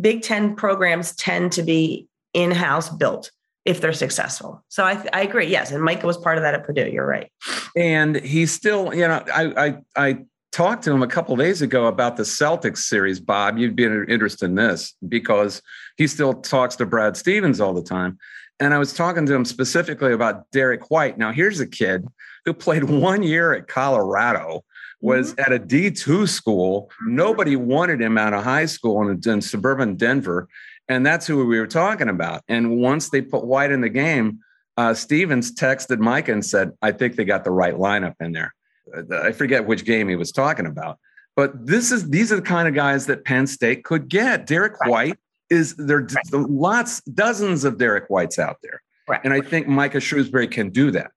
Big 0.00 0.22
Ten 0.22 0.54
programs 0.54 1.14
tend 1.14 1.52
to 1.52 1.62
be 1.62 2.06
in-house 2.34 2.90
built 2.90 3.32
if 3.64 3.80
they're 3.80 3.92
successful. 3.92 4.64
So 4.68 4.84
I, 4.84 5.04
I 5.12 5.22
agree. 5.22 5.46
Yes, 5.46 5.70
and 5.70 5.82
Micah 5.82 6.06
was 6.06 6.16
part 6.16 6.38
of 6.38 6.42
that 6.42 6.54
at 6.54 6.64
Purdue. 6.64 6.88
You're 6.88 7.06
right. 7.06 7.30
and 7.76 8.16
he's 8.16 8.52
still 8.52 8.94
you 8.94 9.06
know 9.06 9.22
i 9.32 9.66
i 9.66 9.78
i 9.96 10.18
talked 10.52 10.82
to 10.84 10.92
him 10.92 11.02
a 11.02 11.06
couple 11.06 11.36
days 11.36 11.62
ago 11.62 11.86
about 11.86 12.16
the 12.16 12.24
Celtics 12.24 12.78
series, 12.78 13.20
Bob. 13.20 13.58
You'd 13.58 13.76
be 13.76 13.84
interested 13.84 14.46
in 14.46 14.56
this 14.56 14.94
because 15.08 15.62
he 15.96 16.06
still 16.06 16.34
talks 16.34 16.76
to 16.76 16.86
Brad 16.86 17.16
Stevens 17.16 17.60
all 17.60 17.72
the 17.72 17.82
time. 17.82 18.18
And 18.60 18.74
I 18.74 18.78
was 18.78 18.92
talking 18.92 19.26
to 19.26 19.34
him 19.34 19.44
specifically 19.44 20.12
about 20.12 20.50
Derrick 20.50 20.90
White. 20.90 21.18
Now, 21.18 21.32
here's 21.32 21.60
a 21.60 21.66
kid 21.66 22.06
who 22.44 22.54
played 22.54 22.84
one 22.84 23.22
year 23.22 23.54
at 23.54 23.66
Colorado, 23.66 24.64
was 25.00 25.32
mm-hmm. 25.32 25.40
at 25.40 25.52
a 25.52 25.58
D2 25.58 26.28
school. 26.28 26.90
Nobody 27.02 27.56
wanted 27.56 28.00
him 28.00 28.18
out 28.18 28.34
of 28.34 28.44
high 28.44 28.66
school 28.66 29.08
in, 29.08 29.20
in 29.26 29.40
suburban 29.40 29.96
Denver. 29.96 30.48
And 30.88 31.06
that's 31.06 31.26
who 31.26 31.46
we 31.46 31.58
were 31.58 31.66
talking 31.66 32.08
about. 32.08 32.42
And 32.48 32.78
once 32.78 33.10
they 33.10 33.22
put 33.22 33.44
White 33.44 33.70
in 33.70 33.80
the 33.80 33.88
game, 33.88 34.40
uh, 34.76 34.94
Stevens 34.94 35.54
texted 35.54 35.98
Mike 35.98 36.28
and 36.28 36.44
said, 36.44 36.72
I 36.82 36.92
think 36.92 37.16
they 37.16 37.24
got 37.24 37.44
the 37.44 37.50
right 37.50 37.74
lineup 37.74 38.14
in 38.20 38.32
there. 38.32 38.54
Uh, 38.94 39.22
I 39.22 39.32
forget 39.32 39.66
which 39.66 39.84
game 39.84 40.08
he 40.08 40.16
was 40.16 40.32
talking 40.32 40.66
about. 40.66 40.98
But 41.36 41.66
this 41.66 41.92
is 41.92 42.10
these 42.10 42.32
are 42.32 42.36
the 42.36 42.42
kind 42.42 42.66
of 42.66 42.74
guys 42.74 43.06
that 43.06 43.24
Penn 43.24 43.46
State 43.46 43.84
could 43.84 44.08
get. 44.08 44.46
Derrick. 44.46 44.84
White 44.84 45.18
is 45.50 45.74
there 45.76 46.00
right. 46.00 46.32
lots, 46.32 47.00
dozens 47.02 47.64
of 47.64 47.78
Derrick 47.78 48.08
Whites 48.08 48.38
out 48.38 48.58
there. 48.62 48.82
Right. 49.08 49.20
And 49.24 49.34
I 49.34 49.40
think 49.40 49.66
Micah 49.66 49.98
Shrewsberry 49.98 50.50
can 50.50 50.70
do 50.70 50.90
that. 50.92 51.10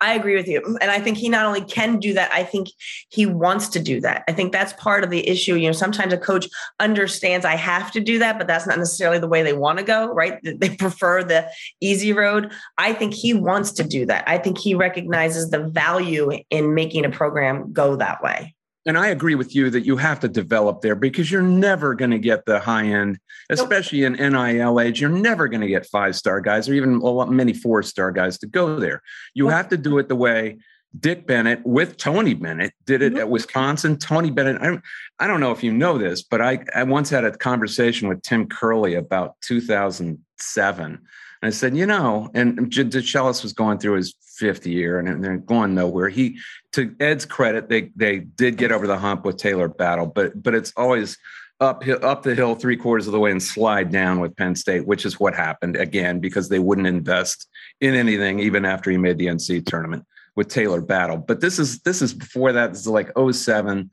I 0.00 0.14
agree 0.14 0.36
with 0.36 0.46
you. 0.46 0.76
And 0.80 0.90
I 0.90 1.00
think 1.00 1.16
he 1.16 1.28
not 1.28 1.46
only 1.46 1.62
can 1.62 1.98
do 1.98 2.12
that, 2.14 2.30
I 2.32 2.44
think 2.44 2.68
he 3.08 3.24
wants 3.24 3.68
to 3.68 3.80
do 3.80 4.00
that. 4.02 4.24
I 4.28 4.32
think 4.32 4.52
that's 4.52 4.72
part 4.74 5.04
of 5.04 5.10
the 5.10 5.26
issue. 5.26 5.54
You 5.54 5.68
know, 5.68 5.72
sometimes 5.72 6.12
a 6.12 6.18
coach 6.18 6.48
understands 6.80 7.46
I 7.46 7.56
have 7.56 7.90
to 7.92 8.00
do 8.00 8.18
that, 8.18 8.36
but 8.36 8.46
that's 8.46 8.66
not 8.66 8.78
necessarily 8.78 9.18
the 9.18 9.28
way 9.28 9.42
they 9.42 9.54
want 9.54 9.78
to 9.78 9.84
go, 9.84 10.12
right? 10.12 10.38
They 10.42 10.76
prefer 10.76 11.24
the 11.24 11.48
easy 11.80 12.12
road. 12.12 12.52
I 12.76 12.92
think 12.92 13.14
he 13.14 13.32
wants 13.32 13.72
to 13.72 13.84
do 13.84 14.06
that. 14.06 14.24
I 14.26 14.38
think 14.38 14.58
he 14.58 14.74
recognizes 14.74 15.50
the 15.50 15.60
value 15.60 16.30
in 16.50 16.74
making 16.74 17.04
a 17.04 17.10
program 17.10 17.72
go 17.72 17.96
that 17.96 18.22
way 18.22 18.55
and 18.86 18.96
I 18.96 19.08
agree 19.08 19.34
with 19.34 19.54
you 19.54 19.68
that 19.70 19.84
you 19.84 19.96
have 19.96 20.20
to 20.20 20.28
develop 20.28 20.80
there 20.80 20.94
because 20.94 21.30
you're 21.30 21.42
never 21.42 21.94
going 21.94 22.12
to 22.12 22.18
get 22.18 22.46
the 22.46 22.60
high 22.60 22.86
end, 22.86 23.18
especially 23.50 24.04
in 24.04 24.12
NIL 24.12 24.80
age. 24.80 25.00
You're 25.00 25.10
never 25.10 25.48
going 25.48 25.60
to 25.60 25.66
get 25.66 25.86
five 25.86 26.14
star 26.14 26.40
guys 26.40 26.68
or 26.68 26.74
even 26.74 26.94
a 26.94 27.06
lot, 27.06 27.30
many 27.30 27.52
four 27.52 27.82
star 27.82 28.12
guys 28.12 28.38
to 28.38 28.46
go 28.46 28.78
there. 28.78 29.02
You 29.34 29.48
have 29.48 29.68
to 29.70 29.76
do 29.76 29.98
it 29.98 30.08
the 30.08 30.14
way 30.14 30.58
Dick 30.98 31.26
Bennett 31.26 31.66
with 31.66 31.96
Tony 31.96 32.34
Bennett 32.34 32.72
did 32.84 33.02
it 33.02 33.12
mm-hmm. 33.12 33.22
at 33.22 33.28
Wisconsin. 33.28 33.98
Tony 33.98 34.30
Bennett, 34.30 34.62
I 34.62 34.66
don't, 34.66 34.82
I 35.18 35.26
don't 35.26 35.40
know 35.40 35.50
if 35.50 35.64
you 35.64 35.72
know 35.72 35.98
this, 35.98 36.22
but 36.22 36.40
I, 36.40 36.64
I 36.74 36.84
once 36.84 37.10
had 37.10 37.24
a 37.24 37.36
conversation 37.36 38.08
with 38.08 38.22
Tim 38.22 38.46
Curley 38.46 38.94
about 38.94 39.34
2007 39.42 41.00
I 41.42 41.50
said, 41.50 41.76
you 41.76 41.86
know, 41.86 42.30
and 42.34 42.58
DeChellis 42.58 43.42
was 43.42 43.52
going 43.52 43.78
through 43.78 43.96
his 43.96 44.14
fifth 44.36 44.66
year 44.66 44.98
and 44.98 45.22
they're 45.22 45.38
going 45.38 45.74
nowhere. 45.74 46.08
He, 46.08 46.38
to 46.72 46.94
Ed's 47.00 47.24
credit, 47.24 47.68
they 47.68 47.92
they 47.96 48.20
did 48.20 48.56
get 48.56 48.72
over 48.72 48.86
the 48.86 48.98
hump 48.98 49.24
with 49.24 49.36
Talor 49.36 49.74
Battle, 49.74 50.06
but 50.06 50.42
but 50.42 50.54
it's 50.54 50.72
always 50.76 51.16
up 51.60 51.82
up 52.02 52.22
the 52.22 52.34
hill 52.34 52.54
three 52.54 52.76
quarters 52.76 53.06
of 53.06 53.12
the 53.12 53.20
way 53.20 53.30
and 53.30 53.42
slide 53.42 53.90
down 53.90 54.20
with 54.20 54.36
Penn 54.36 54.54
State, 54.54 54.86
which 54.86 55.06
is 55.06 55.18
what 55.18 55.34
happened 55.34 55.76
again 55.76 56.20
because 56.20 56.48
they 56.48 56.58
wouldn't 56.58 56.86
invest 56.86 57.48
in 57.80 57.94
anything 57.94 58.40
even 58.40 58.64
after 58.64 58.90
he 58.90 58.98
made 58.98 59.18
the 59.18 59.26
NC 59.26 59.64
tournament 59.66 60.04
with 60.36 60.48
Talor 60.48 60.86
Battle. 60.86 61.16
But 61.16 61.40
this 61.40 61.58
is 61.58 61.80
this 61.80 62.02
is 62.02 62.12
before 62.12 62.52
that. 62.52 62.72
This 62.72 62.80
is 62.80 62.88
like 62.88 63.10
07. 63.16 63.90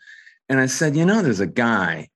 And 0.49 0.59
I 0.59 0.65
said, 0.65 0.95
you 0.95 1.05
know, 1.05 1.21
there's 1.21 1.39
a 1.39 1.47
guy, 1.47 2.09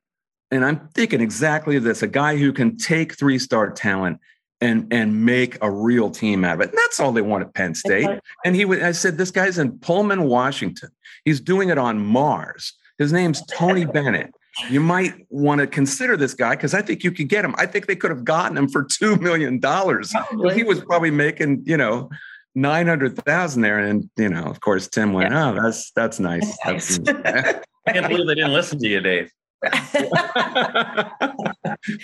and 0.52 0.66
I'm 0.66 0.90
thinking 0.94 1.22
exactly 1.22 1.80
this: 1.80 2.02
a 2.02 2.08
guy 2.08 2.36
who 2.36 2.52
can 2.52 2.78
take 2.78 3.18
three 3.18 3.40
star 3.40 3.72
talent 3.72 4.20
and 4.62 4.92
and 4.92 5.26
make 5.26 5.58
a 5.62 5.70
real 5.70 6.10
team 6.10 6.44
out 6.44 6.56
of 6.56 6.62
it. 6.62 6.70
And 6.70 6.78
that's 6.78 7.00
all 7.00 7.12
they 7.12 7.22
want 7.22 7.44
at 7.44 7.54
Penn 7.54 7.76
State. 7.76 8.10
And 8.46 8.56
he 8.56 8.66
would 8.66 8.82
I 8.82 8.92
said, 8.92 9.18
this 9.18 9.32
guy's 9.32 9.58
in 9.58 9.78
Pullman, 9.80 10.24
Washington. 10.24 10.90
He's 11.26 11.40
doing 11.40 11.70
it 11.70 11.78
on 11.78 12.00
Mars. 12.00 12.74
His 12.98 13.14
name's 13.14 13.44
Tony 13.46 13.86
Bennett. 13.94 14.34
You 14.72 14.80
might 14.80 15.14
want 15.30 15.62
to 15.62 15.68
consider 15.68 16.18
this 16.18 16.34
guy 16.34 16.56
because 16.56 16.74
I 16.74 16.82
think 16.82 17.04
you 17.04 17.12
could 17.12 17.30
get 17.30 17.46
him. 17.46 17.54
I 17.60 17.68
think 17.68 17.86
they 17.86 17.96
could 17.96 18.10
have 18.10 18.26
gotten 18.26 18.58
him 18.58 18.68
for 18.68 18.84
two 18.84 19.16
million 19.18 19.60
dollars. 19.60 20.14
He 20.54 20.64
was 20.64 20.80
probably 20.82 21.12
making, 21.12 21.64
you 21.66 21.78
know, 21.78 22.10
nine 22.56 22.88
hundred 22.88 23.16
thousand 23.24 23.62
there. 23.62 23.78
And 23.78 24.10
you 24.18 24.30
know, 24.30 24.46
of 24.46 24.60
course, 24.60 24.88
Tim 24.88 25.14
went, 25.14 25.32
yeah. 25.32 25.52
"Oh, 25.52 25.62
that's 25.62 25.92
that's 25.92 26.20
nice." 26.20 26.58
That's 26.66 27.00
nice. 27.00 27.16
I 27.88 27.94
can't 27.94 28.08
believe 28.08 28.28
they 28.28 28.36
didn't 28.36 28.54
listen 28.54 28.80
to 28.80 28.88
you, 28.88 29.00
Dave. 29.00 29.32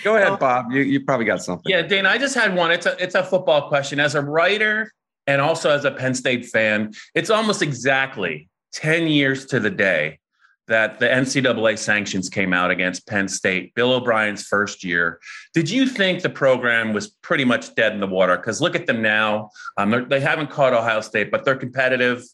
Go 0.02 0.16
ahead, 0.16 0.38
Bob. 0.40 0.72
You, 0.72 0.82
you 0.82 1.04
probably 1.04 1.26
got 1.26 1.42
something. 1.42 1.70
Yeah, 1.70 1.82
Dana, 1.82 2.08
I 2.08 2.18
just 2.18 2.34
had 2.34 2.54
one. 2.54 2.72
It's 2.72 2.86
a 2.86 3.00
it's 3.02 3.14
a 3.14 3.22
football 3.22 3.68
question. 3.68 4.00
As 4.00 4.14
a 4.14 4.22
writer 4.22 4.90
and 5.26 5.40
also 5.40 5.70
as 5.70 5.84
a 5.84 5.90
Penn 5.90 6.14
State 6.14 6.46
fan, 6.46 6.92
it's 7.14 7.30
almost 7.30 7.62
exactly 7.62 8.48
10 8.72 9.06
years 9.06 9.46
to 9.46 9.60
the 9.60 9.70
day 9.70 10.18
that 10.66 10.98
the 10.98 11.06
NCAA 11.06 11.78
sanctions 11.78 12.28
came 12.28 12.52
out 12.52 12.70
against 12.70 13.06
Penn 13.06 13.28
State, 13.28 13.74
Bill 13.74 13.92
O'Brien's 13.92 14.46
first 14.46 14.82
year. 14.82 15.20
Did 15.52 15.68
you 15.68 15.86
think 15.86 16.22
the 16.22 16.30
program 16.30 16.92
was 16.92 17.08
pretty 17.08 17.44
much 17.44 17.74
dead 17.74 17.92
in 17.92 18.00
the 18.00 18.06
water? 18.06 18.36
Because 18.36 18.60
look 18.60 18.74
at 18.74 18.86
them 18.86 19.02
now. 19.02 19.50
Um, 19.76 20.06
they 20.08 20.20
haven't 20.20 20.50
caught 20.50 20.72
Ohio 20.72 21.02
State, 21.02 21.30
but 21.30 21.44
they're 21.44 21.56
competitive 21.56 22.24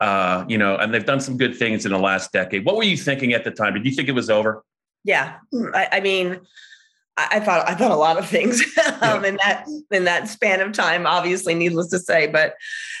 uh, 0.00 0.44
you 0.48 0.58
know, 0.58 0.76
and 0.76 0.92
they've 0.92 1.06
done 1.06 1.20
some 1.20 1.36
good 1.36 1.56
things 1.56 1.86
in 1.86 1.92
the 1.92 1.98
last 1.98 2.32
decade. 2.32 2.64
What 2.64 2.76
were 2.76 2.82
you 2.82 2.96
thinking 2.96 3.32
at 3.32 3.44
the 3.44 3.50
time? 3.50 3.74
Did 3.74 3.86
you 3.86 3.92
think 3.92 4.08
it 4.08 4.12
was 4.12 4.28
over? 4.28 4.62
Yeah, 5.04 5.36
I, 5.74 5.88
I 5.92 6.00
mean, 6.00 6.40
I, 7.16 7.28
I, 7.32 7.40
thought 7.40 7.68
I 7.68 7.74
thought 7.74 7.92
a 7.92 7.96
lot 7.96 8.18
of 8.18 8.28
things 8.28 8.62
um, 9.00 9.24
in 9.24 9.38
that 9.44 9.66
in 9.90 10.04
that 10.04 10.28
span 10.28 10.60
of 10.60 10.72
time. 10.72 11.06
Obviously, 11.06 11.54
needless 11.54 11.88
to 11.90 11.98
say, 11.98 12.26
but 12.26 12.54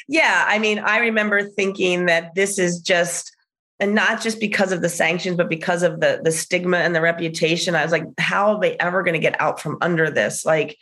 yeah, 0.08 0.44
I 0.48 0.58
mean, 0.58 0.78
I 0.78 0.98
remember 0.98 1.42
thinking 1.42 2.06
that 2.06 2.34
this 2.34 2.58
is 2.58 2.80
just. 2.80 3.32
And 3.78 3.94
not 3.94 4.22
just 4.22 4.40
because 4.40 4.72
of 4.72 4.80
the 4.80 4.88
sanctions, 4.88 5.36
but 5.36 5.50
because 5.50 5.82
of 5.82 6.00
the 6.00 6.22
the 6.24 6.32
stigma 6.32 6.78
and 6.78 6.94
the 6.94 7.02
reputation. 7.02 7.74
I 7.74 7.82
was 7.82 7.92
like, 7.92 8.06
how 8.16 8.54
are 8.54 8.60
they 8.60 8.74
ever 8.78 9.02
going 9.02 9.12
to 9.12 9.18
get 9.18 9.38
out 9.38 9.60
from 9.60 9.76
under 9.82 10.08
this? 10.08 10.46
Like, 10.46 10.78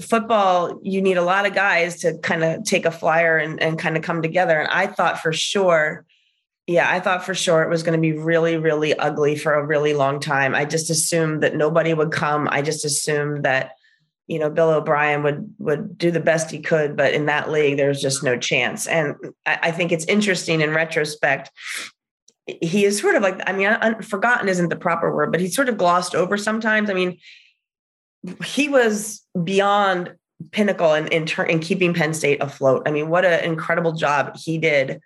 football 0.00 0.78
you 0.82 1.00
need 1.00 1.16
a 1.16 1.22
lot 1.22 1.46
of 1.46 1.54
guys 1.54 2.00
to 2.00 2.16
kind 2.18 2.44
of 2.44 2.64
take 2.64 2.84
a 2.84 2.90
flyer 2.90 3.36
and, 3.38 3.60
and 3.62 3.78
kind 3.78 3.96
of 3.96 4.02
come 4.02 4.22
together. 4.22 4.58
And 4.58 4.68
i 4.68 4.86
thought 4.86 5.18
for 5.18 5.32
sure 5.32 6.04
yeah 6.66 6.90
i 6.90 7.00
thought 7.00 7.24
for 7.24 7.34
sure 7.34 7.62
it 7.62 7.70
was 7.70 7.82
going 7.82 7.96
to 7.96 8.00
be 8.00 8.12
really 8.12 8.56
really 8.56 8.94
ugly 8.98 9.36
for 9.36 9.54
a 9.54 9.66
really 9.66 9.94
long 9.94 10.20
time. 10.20 10.54
I 10.54 10.64
just 10.64 10.90
assumed 10.90 11.42
that 11.42 11.56
nobody 11.56 11.94
would 11.94 12.12
come. 12.12 12.48
I 12.50 12.62
just 12.62 12.84
assumed 12.84 13.44
that 13.44 13.72
you 14.26 14.38
know 14.38 14.50
bill 14.50 14.70
o'brien 14.70 15.22
would 15.22 15.54
would 15.58 15.98
do 15.98 16.10
the 16.10 16.20
best 16.20 16.50
he 16.50 16.60
could 16.60 16.96
but 16.96 17.12
in 17.12 17.26
that 17.26 17.50
league 17.50 17.76
there's 17.76 18.00
just 18.00 18.22
no 18.22 18.38
chance. 18.38 18.86
And 18.86 19.16
i, 19.46 19.58
I 19.64 19.70
think 19.72 19.92
it's 19.92 20.04
interesting 20.04 20.60
in 20.60 20.70
retrospect 20.70 21.50
he 22.46 22.84
is 22.84 22.98
sort 22.98 23.14
of 23.14 23.22
like 23.22 23.40
i 23.46 23.52
mean 23.52 23.68
un- 23.68 24.02
forgotten 24.02 24.48
isn't 24.48 24.68
the 24.68 24.76
proper 24.76 25.14
word 25.14 25.30
but 25.30 25.40
he's 25.40 25.54
sort 25.54 25.68
of 25.68 25.78
glossed 25.78 26.14
over 26.14 26.36
sometimes. 26.36 26.90
I 26.90 26.94
mean 26.94 27.18
he 28.44 28.68
was 28.68 29.22
beyond 29.42 30.14
pinnacle 30.52 30.94
in 30.94 31.06
in, 31.08 31.26
ter- 31.26 31.44
in 31.44 31.60
keeping 31.60 31.94
Penn 31.94 32.14
State 32.14 32.42
afloat. 32.42 32.82
I 32.86 32.90
mean, 32.90 33.08
what 33.08 33.24
an 33.24 33.44
incredible 33.44 33.92
job 33.92 34.36
he 34.36 34.58
did. 34.58 35.00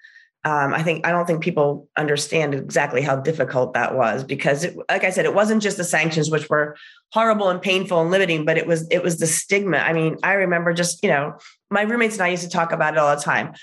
Um, 0.47 0.75
I 0.75 0.83
think 0.83 1.07
I 1.07 1.11
don't 1.11 1.27
think 1.27 1.43
people 1.43 1.89
understand 1.97 2.55
exactly 2.55 3.01
how 3.01 3.17
difficult 3.17 3.73
that 3.73 3.95
was 3.95 4.25
because, 4.25 4.63
it, 4.63 4.77
like 4.91 5.03
I 5.03 5.09
said, 5.09 5.25
it 5.25 5.35
wasn't 5.35 5.63
just 5.63 5.79
the 5.79 5.85
sanctions 5.85 6.31
which 6.31 6.51
were 6.51 6.77
horrible 7.13 7.49
and 7.49 7.63
painful 7.63 8.03
and 8.03 8.11
limiting, 8.11 8.45
but 8.45 8.59
it 8.59 8.67
was 8.67 8.87
it 8.91 9.03
was 9.03 9.19
the 9.19 9.27
stigma. 9.27 9.79
I 9.79 9.95
mean, 9.95 10.19
I 10.23 10.35
remember 10.35 10.75
just 10.75 11.03
you 11.03 11.09
know 11.09 11.39
my 11.71 11.83
roommates 11.83 12.17
and 12.17 12.25
I 12.25 12.29
used 12.29 12.43
to 12.43 12.51
talk 12.51 12.73
about 12.73 12.95
it 12.95 12.99
all 12.99 13.17
the 13.17 13.23
time. 13.23 13.55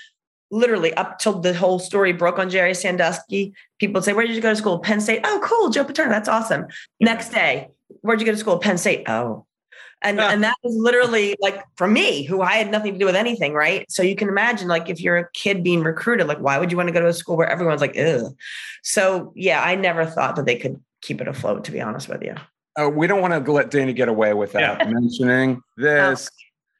Literally 0.50 0.92
up 0.94 1.18
till 1.18 1.38
the 1.38 1.54
whole 1.54 1.78
story 1.78 2.12
broke 2.12 2.38
on 2.38 2.50
Jerry 2.50 2.74
Sandusky, 2.74 3.54
people 3.78 3.94
would 3.94 4.04
say, 4.04 4.12
"Where 4.12 4.26
did 4.26 4.34
you 4.34 4.42
go 4.42 4.50
to 4.50 4.56
school?" 4.56 4.80
Penn 4.80 5.00
State. 5.00 5.20
Oh, 5.22 5.40
cool, 5.42 5.70
Joe 5.70 5.84
Paterno. 5.84 6.10
That's 6.10 6.28
awesome. 6.28 6.66
Next 7.00 7.28
day, 7.28 7.68
where'd 8.02 8.20
you 8.20 8.26
go 8.26 8.32
to 8.32 8.38
school? 8.38 8.58
Penn 8.58 8.78
State. 8.78 9.08
Oh. 9.08 9.46
And, 10.02 10.18
yeah. 10.18 10.30
and 10.30 10.42
that 10.42 10.56
was 10.62 10.74
literally 10.76 11.36
like 11.40 11.62
for 11.76 11.86
me, 11.86 12.24
who 12.24 12.42
I 12.42 12.54
had 12.54 12.70
nothing 12.70 12.92
to 12.92 12.98
do 12.98 13.06
with 13.06 13.14
anything, 13.14 13.54
right? 13.54 13.90
So 13.90 14.02
you 14.02 14.16
can 14.16 14.28
imagine, 14.28 14.68
like, 14.68 14.88
if 14.88 15.00
you're 15.00 15.16
a 15.16 15.30
kid 15.32 15.62
being 15.62 15.82
recruited, 15.82 16.26
like, 16.26 16.38
why 16.38 16.58
would 16.58 16.70
you 16.70 16.76
want 16.76 16.88
to 16.88 16.92
go 16.92 17.00
to 17.00 17.06
a 17.06 17.12
school 17.12 17.36
where 17.36 17.48
everyone's 17.48 17.80
like, 17.80 17.96
ugh? 17.96 18.34
So, 18.82 19.32
yeah, 19.36 19.62
I 19.62 19.76
never 19.76 20.04
thought 20.04 20.36
that 20.36 20.44
they 20.44 20.56
could 20.56 20.82
keep 21.02 21.20
it 21.20 21.28
afloat, 21.28 21.64
to 21.64 21.72
be 21.72 21.80
honest 21.80 22.08
with 22.08 22.22
you. 22.22 22.34
Uh, 22.80 22.88
we 22.88 23.06
don't 23.06 23.20
want 23.20 23.44
to 23.44 23.52
let 23.52 23.70
Dana 23.70 23.92
get 23.92 24.08
away 24.08 24.34
without 24.34 24.80
yeah. 24.80 24.90
mentioning 24.90 25.62
this. 25.76 26.28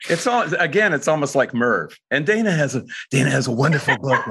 It's 0.08 0.26
all 0.26 0.42
again. 0.54 0.92
It's 0.92 1.06
almost 1.06 1.37
like 1.37 1.54
Merv, 1.54 1.96
and 2.11 2.26
Dana 2.26 2.50
has 2.50 2.74
a 2.74 2.85
Dana 3.12 3.30
has 3.30 3.46
a 3.46 3.52
wonderful 3.52 3.96
book. 3.98 4.24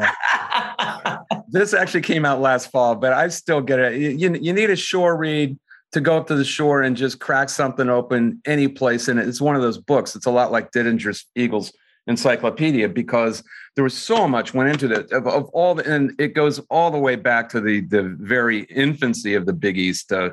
this 1.48 1.74
actually 1.74 2.02
came 2.02 2.26
out 2.26 2.42
last 2.42 2.72
fall, 2.72 2.96
but 2.96 3.14
I 3.14 3.30
still 3.30 3.62
get 3.62 3.80
it. 3.80 4.20
You, 4.20 4.34
you 4.34 4.52
need 4.52 4.70
a 4.70 4.76
shore 4.76 5.16
read 5.16 5.58
to 5.92 6.02
go 6.02 6.18
up 6.18 6.28
to 6.28 6.36
the 6.36 6.46
shore 6.46 6.82
and 6.82 6.96
just 6.96 7.20
crack 7.20 7.50
something 7.50 7.90
open 7.90 8.42
any 8.46 8.68
place 8.68 9.08
in 9.08 9.18
it. 9.18 9.28
It's 9.28 9.42
one 9.42 9.56
of 9.56 9.62
those 9.62 9.78
books. 9.78 10.16
It's 10.16 10.26
a 10.26 10.32
lot 10.32 10.52
like 10.52 10.72
Didinger's 10.72 11.26
Eagles 11.36 11.74
Encyclopedia 12.08 12.90
because 12.90 13.44
there 13.76 13.84
was 13.84 13.98
so 13.98 14.28
much 14.28 14.54
went 14.54 14.70
into 14.70 14.92
it 14.92 15.12
of, 15.12 15.28
of, 15.28 15.46
all 15.50 15.76
the, 15.76 15.94
and 15.94 16.14
it 16.20 16.34
goes 16.34 16.60
all 16.70 16.92
the 16.92 16.98
way 16.98 17.16
back 17.16 17.50
to 17.50 17.62
the 17.62 17.82
the 17.82 18.16
very 18.20 18.64
infancy 18.64 19.36
of 19.36 19.46
the 19.46 19.54
Big 19.54 19.78
East. 19.78 20.12
Uh, 20.12 20.32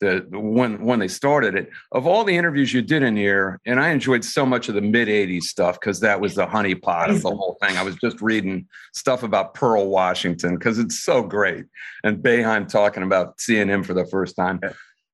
the 0.00 0.26
when 0.30 0.82
when 0.84 0.98
they 0.98 1.08
started 1.08 1.54
it. 1.54 1.70
Of 1.92 2.06
all 2.06 2.24
the 2.24 2.36
interviews 2.36 2.72
you 2.72 2.82
did 2.82 3.02
in 3.02 3.16
here, 3.16 3.60
and 3.66 3.78
I 3.78 3.90
enjoyed 3.90 4.24
so 4.24 4.44
much 4.44 4.68
of 4.68 4.74
the 4.74 4.80
mid 4.80 5.08
'80s 5.08 5.42
stuff 5.42 5.78
because 5.78 6.00
that 6.00 6.20
was 6.20 6.34
the 6.34 6.46
honeypot 6.46 7.10
of 7.10 7.22
the 7.22 7.30
whole 7.30 7.58
thing. 7.60 7.76
I 7.76 7.82
was 7.82 7.96
just 7.96 8.20
reading 8.20 8.66
stuff 8.92 9.22
about 9.22 9.54
Pearl 9.54 9.88
Washington 9.88 10.56
because 10.56 10.78
it's 10.78 11.00
so 11.00 11.22
great, 11.22 11.66
and 12.02 12.18
Boeheim 12.22 12.66
talking 12.66 13.02
about 13.02 13.40
seeing 13.40 13.68
him 13.68 13.82
for 13.82 13.94
the 13.94 14.06
first 14.06 14.36
time. 14.36 14.60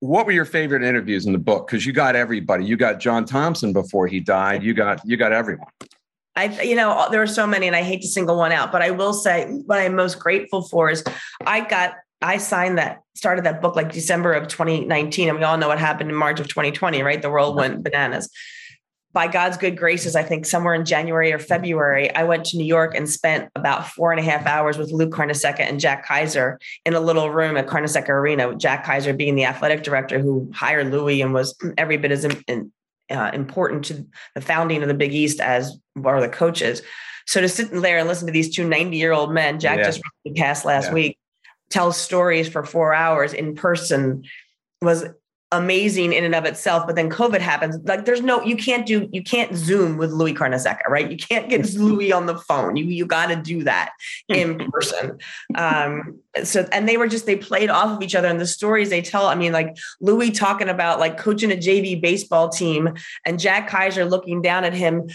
What 0.00 0.26
were 0.26 0.32
your 0.32 0.44
favorite 0.44 0.82
interviews 0.82 1.26
in 1.26 1.32
the 1.32 1.38
book? 1.38 1.66
Because 1.66 1.87
you 1.87 1.92
got 1.92 2.16
everybody. 2.16 2.64
You 2.64 2.76
got 2.76 3.00
John 3.00 3.24
Thompson 3.24 3.72
before 3.72 4.06
he 4.06 4.20
died. 4.20 4.62
You 4.62 4.74
got 4.74 5.00
you 5.04 5.16
got 5.16 5.32
everyone. 5.32 5.68
I, 6.38 6.62
you 6.62 6.76
know, 6.76 6.90
uh, 6.90 7.09
there 7.09 7.22
are 7.22 7.26
so 7.26 7.46
many, 7.46 7.66
and 7.66 7.74
I 7.74 7.82
hate 7.82 8.02
to 8.02 8.09
single 8.09 8.37
one 8.37 8.52
out, 8.52 8.70
but 8.70 8.82
I 8.82 8.90
will 8.90 9.14
say 9.14 9.46
what 9.64 9.78
I'm 9.78 9.96
most 9.96 10.18
grateful 10.18 10.62
for 10.62 10.90
is 10.90 11.02
I 11.46 11.61
got 11.61 11.94
I 12.22 12.38
signed 12.38 12.78
that, 12.78 13.02
started 13.14 13.44
that 13.44 13.61
book 13.61 13.76
like 13.76 13.92
December 13.92 14.32
of 14.32 14.48
2019. 14.48 15.28
And 15.28 15.38
we 15.38 15.44
all 15.44 15.59
know 15.59 15.68
what 15.68 15.78
happened 15.78 16.11
in 16.11 16.16
March 16.16 16.40
of 16.40 16.48
2020, 16.48 17.02
right? 17.02 17.20
The 17.20 17.30
world 17.30 17.56
went 17.56 17.82
bananas. 17.82 18.30
By 19.16 19.29
God's 19.29 19.57
good 19.57 19.79
graces, 19.79 20.14
I 20.14 20.22
think 20.22 20.44
somewhere 20.44 20.74
in 20.74 20.85
January 20.85 21.33
or 21.33 21.38
February, 21.38 22.14
I 22.14 22.24
went 22.24 22.44
to 22.46 22.59
New 22.59 22.66
York 22.66 22.94
and 22.94 23.09
spent 23.09 23.50
about 23.57 23.88
four 23.88 24.12
and 24.12 24.20
a 24.20 24.22
half 24.22 24.44
hours 24.44 24.76
with 24.76 24.92
Lou 24.92 25.09
Carnesecca 25.09 25.61
and 25.61 25.81
Jack 25.81 26.05
Kaiser 26.05 26.61
in 26.85 26.92
a 26.92 27.00
little 27.00 27.31
room 27.31 27.57
at 27.57 27.66
Carnesecca 27.66 28.11
Arena, 28.11 28.55
Jack 28.57 28.85
Kaiser 28.85 29.14
being 29.14 29.35
the 29.35 29.46
athletic 29.46 29.83
director 29.83 30.18
who 30.18 30.50
hired 30.55 30.90
Louis 30.90 31.22
and 31.22 31.33
was 31.33 31.57
every 31.79 31.96
bit 31.96 32.12
as 32.12 32.26
in, 32.26 32.70
uh, 33.11 33.31
important 33.33 33.87
to 33.87 34.07
the 34.35 34.42
founding 34.42 34.83
of 34.83 34.88
the 34.88 34.92
Big 34.92 35.14
East 35.14 35.40
as 35.40 35.79
of 35.96 36.20
the 36.20 36.29
coaches. 36.29 36.83
So 37.26 37.40
to 37.40 37.48
sit 37.48 37.70
there 37.70 37.96
and 37.96 38.09
listen 38.09 38.26
to 38.26 38.35
these 38.35 38.55
two 38.55 38.68
90 38.68 38.98
year 38.98 39.12
old 39.12 39.33
men, 39.33 39.59
Jack 39.59 39.79
yeah. 39.79 39.85
just 39.85 40.02
passed 40.37 40.66
last 40.66 40.88
yeah. 40.88 40.92
week, 40.92 41.18
tell 41.70 41.90
stories 41.90 42.50
for 42.50 42.64
four 42.64 42.92
hours 42.92 43.33
in 43.33 43.55
person 43.55 44.24
was 44.83 45.07
amazing 45.52 46.12
in 46.12 46.24
and 46.24 46.35
of 46.35 46.44
itself. 46.44 46.87
But 46.87 46.96
then 46.96 47.09
COVID 47.09 47.40
happens. 47.40 47.76
Like 47.85 48.04
there's 48.04 48.22
no, 48.22 48.42
you 48.42 48.56
can't 48.56 48.87
do, 48.87 49.09
you 49.12 49.22
can't 49.22 49.54
Zoom 49.54 49.96
with 49.96 50.11
Louis 50.11 50.35
Carnesecca, 50.35 50.88
right? 50.88 51.11
You 51.11 51.16
can't 51.16 51.48
get 51.48 51.72
Louis 51.74 52.12
on 52.12 52.26
the 52.26 52.37
phone. 52.37 52.76
You 52.76 52.85
you 52.85 53.06
got 53.06 53.26
to 53.26 53.37
do 53.37 53.64
that 53.64 53.92
in 54.28 54.70
person. 54.70 55.18
Um, 55.54 56.18
so 56.42 56.66
and 56.72 56.88
they 56.88 56.96
were 56.96 57.09
just 57.09 57.26
they 57.26 57.37
played 57.37 57.70
off 57.70 57.96
of 57.96 58.02
each 58.02 58.14
other 58.14 58.28
and 58.28 58.40
the 58.40 58.46
stories 58.46 58.90
they 58.90 59.02
tell. 59.02 59.26
I 59.26 59.35
mean, 59.35 59.52
like 59.52 59.76
Louis 60.00 60.30
talking 60.30 60.68
about 60.68 60.98
like 60.98 61.16
coaching 61.16 61.52
a 61.52 61.56
JV 61.56 62.00
baseball 62.00 62.48
team 62.48 62.94
and 63.24 63.38
Jack 63.38 63.68
Kaiser 63.68 64.04
looking 64.04 64.42
down 64.42 64.64
at 64.64 64.74
him 64.74 65.09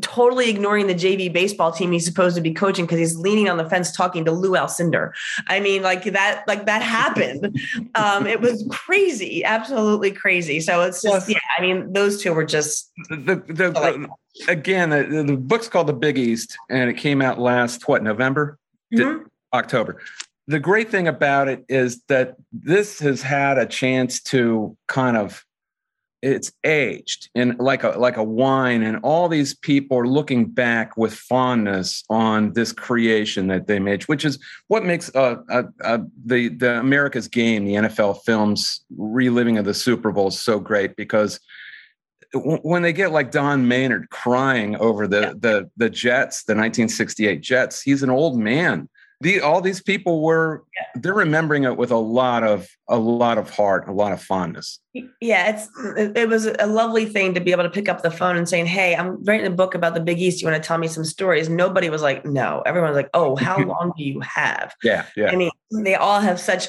totally 0.00 0.50
ignoring 0.50 0.86
the 0.86 0.94
JV 0.94 1.32
baseball 1.32 1.70
team 1.70 1.92
he's 1.92 2.04
supposed 2.04 2.34
to 2.36 2.42
be 2.42 2.52
coaching 2.52 2.84
because 2.84 2.98
he's 2.98 3.16
leaning 3.16 3.48
on 3.48 3.56
the 3.56 3.68
fence 3.68 3.92
talking 3.92 4.24
to 4.24 4.32
Lou 4.32 4.52
Alcindor. 4.52 5.12
I 5.46 5.60
mean, 5.60 5.82
like 5.82 6.04
that, 6.04 6.44
like 6.48 6.66
that 6.66 6.82
happened. 6.82 7.60
um, 7.94 8.26
it 8.26 8.40
was 8.40 8.66
crazy, 8.70 9.44
absolutely 9.44 10.10
crazy. 10.10 10.60
So 10.60 10.82
it's 10.82 11.02
just, 11.02 11.28
yeah. 11.28 11.38
I 11.58 11.62
mean, 11.62 11.92
those 11.92 12.20
two 12.22 12.32
were 12.32 12.44
just 12.44 12.90
the 13.08 13.42
the, 13.46 13.70
the 13.70 14.08
again. 14.48 14.90
The, 14.90 15.22
the, 15.22 15.36
book's 15.36 15.68
called 15.68 15.86
The 15.86 15.92
Big 15.92 16.18
East, 16.18 16.56
and 16.68 16.90
it 16.90 16.94
came 16.94 17.22
out 17.22 17.38
last 17.38 17.86
what 17.86 18.02
November, 18.02 18.58
mm-hmm. 18.92 19.24
October. 19.52 20.00
The 20.46 20.58
great 20.58 20.90
thing 20.90 21.08
about 21.08 21.48
it 21.48 21.64
is 21.68 22.02
that 22.08 22.36
this 22.52 22.98
has 22.98 23.22
had 23.22 23.58
a 23.58 23.66
chance 23.66 24.20
to 24.24 24.76
kind 24.88 25.16
of 25.16 25.44
it's 26.24 26.50
aged 26.64 27.28
and 27.34 27.58
like 27.58 27.84
a 27.84 27.90
like 27.90 28.16
a 28.16 28.24
wine 28.24 28.82
and 28.82 28.98
all 29.02 29.28
these 29.28 29.54
people 29.54 29.98
are 29.98 30.08
looking 30.08 30.46
back 30.46 30.96
with 30.96 31.12
fondness 31.14 32.02
on 32.08 32.52
this 32.54 32.72
creation 32.72 33.46
that 33.48 33.66
they 33.66 33.78
made 33.78 34.02
which 34.04 34.24
is 34.24 34.38
what 34.68 34.84
makes 34.84 35.14
uh, 35.14 35.36
uh, 35.50 35.64
uh, 35.82 35.98
the 36.24 36.48
the 36.48 36.78
america's 36.78 37.28
game 37.28 37.66
the 37.66 37.74
nfl 37.74 38.18
films 38.24 38.84
reliving 38.96 39.58
of 39.58 39.66
the 39.66 39.74
super 39.74 40.12
bowl 40.12 40.28
is 40.28 40.40
so 40.40 40.58
great 40.58 40.96
because 40.96 41.38
when 42.36 42.82
they 42.82 42.92
get 42.92 43.12
like 43.12 43.30
Don 43.30 43.68
Maynard 43.68 44.10
crying 44.10 44.74
over 44.76 45.06
the 45.06 45.20
yeah. 45.20 45.32
the 45.38 45.70
the 45.76 45.88
Jets, 45.88 46.42
the 46.42 46.52
1968 46.52 47.40
Jets, 47.40 47.80
he's 47.80 48.02
an 48.02 48.10
old 48.10 48.36
man 48.36 48.88
the 49.24 49.40
all 49.40 49.62
these 49.62 49.82
people 49.82 50.20
were 50.22 50.62
they're 50.96 51.14
remembering 51.14 51.64
it 51.64 51.78
with 51.78 51.90
a 51.90 51.96
lot 51.96 52.44
of 52.44 52.68
a 52.88 52.98
lot 52.98 53.38
of 53.38 53.48
heart 53.48 53.88
a 53.88 53.92
lot 53.92 54.12
of 54.12 54.22
fondness. 54.22 54.78
Yeah 55.20 55.48
it's 55.48 55.68
it 56.14 56.28
was 56.28 56.46
a 56.46 56.66
lovely 56.66 57.06
thing 57.06 57.32
to 57.34 57.40
be 57.40 57.50
able 57.50 57.62
to 57.62 57.70
pick 57.70 57.88
up 57.88 58.02
the 58.02 58.10
phone 58.10 58.36
and 58.36 58.46
saying 58.48 58.66
hey 58.66 58.94
i'm 58.94 59.24
writing 59.24 59.46
a 59.46 59.50
book 59.50 59.74
about 59.74 59.94
the 59.94 60.00
big 60.00 60.20
east. 60.20 60.42
You 60.42 60.48
want 60.48 60.62
to 60.62 60.66
tell 60.66 60.78
me 60.78 60.88
some 60.88 61.04
stories? 61.04 61.48
Nobody 61.48 61.88
was 61.88 62.02
like 62.02 62.24
no. 62.26 62.62
Everyone 62.66 62.90
was 62.90 62.96
like 62.96 63.10
oh 63.14 63.34
how 63.34 63.56
long 63.64 63.92
do 63.96 64.04
you 64.04 64.20
have? 64.20 64.74
Yeah 64.82 65.06
yeah. 65.16 65.30
I 65.30 65.36
mean 65.36 65.50
they 65.72 65.94
all 65.94 66.20
have 66.20 66.38
such 66.38 66.68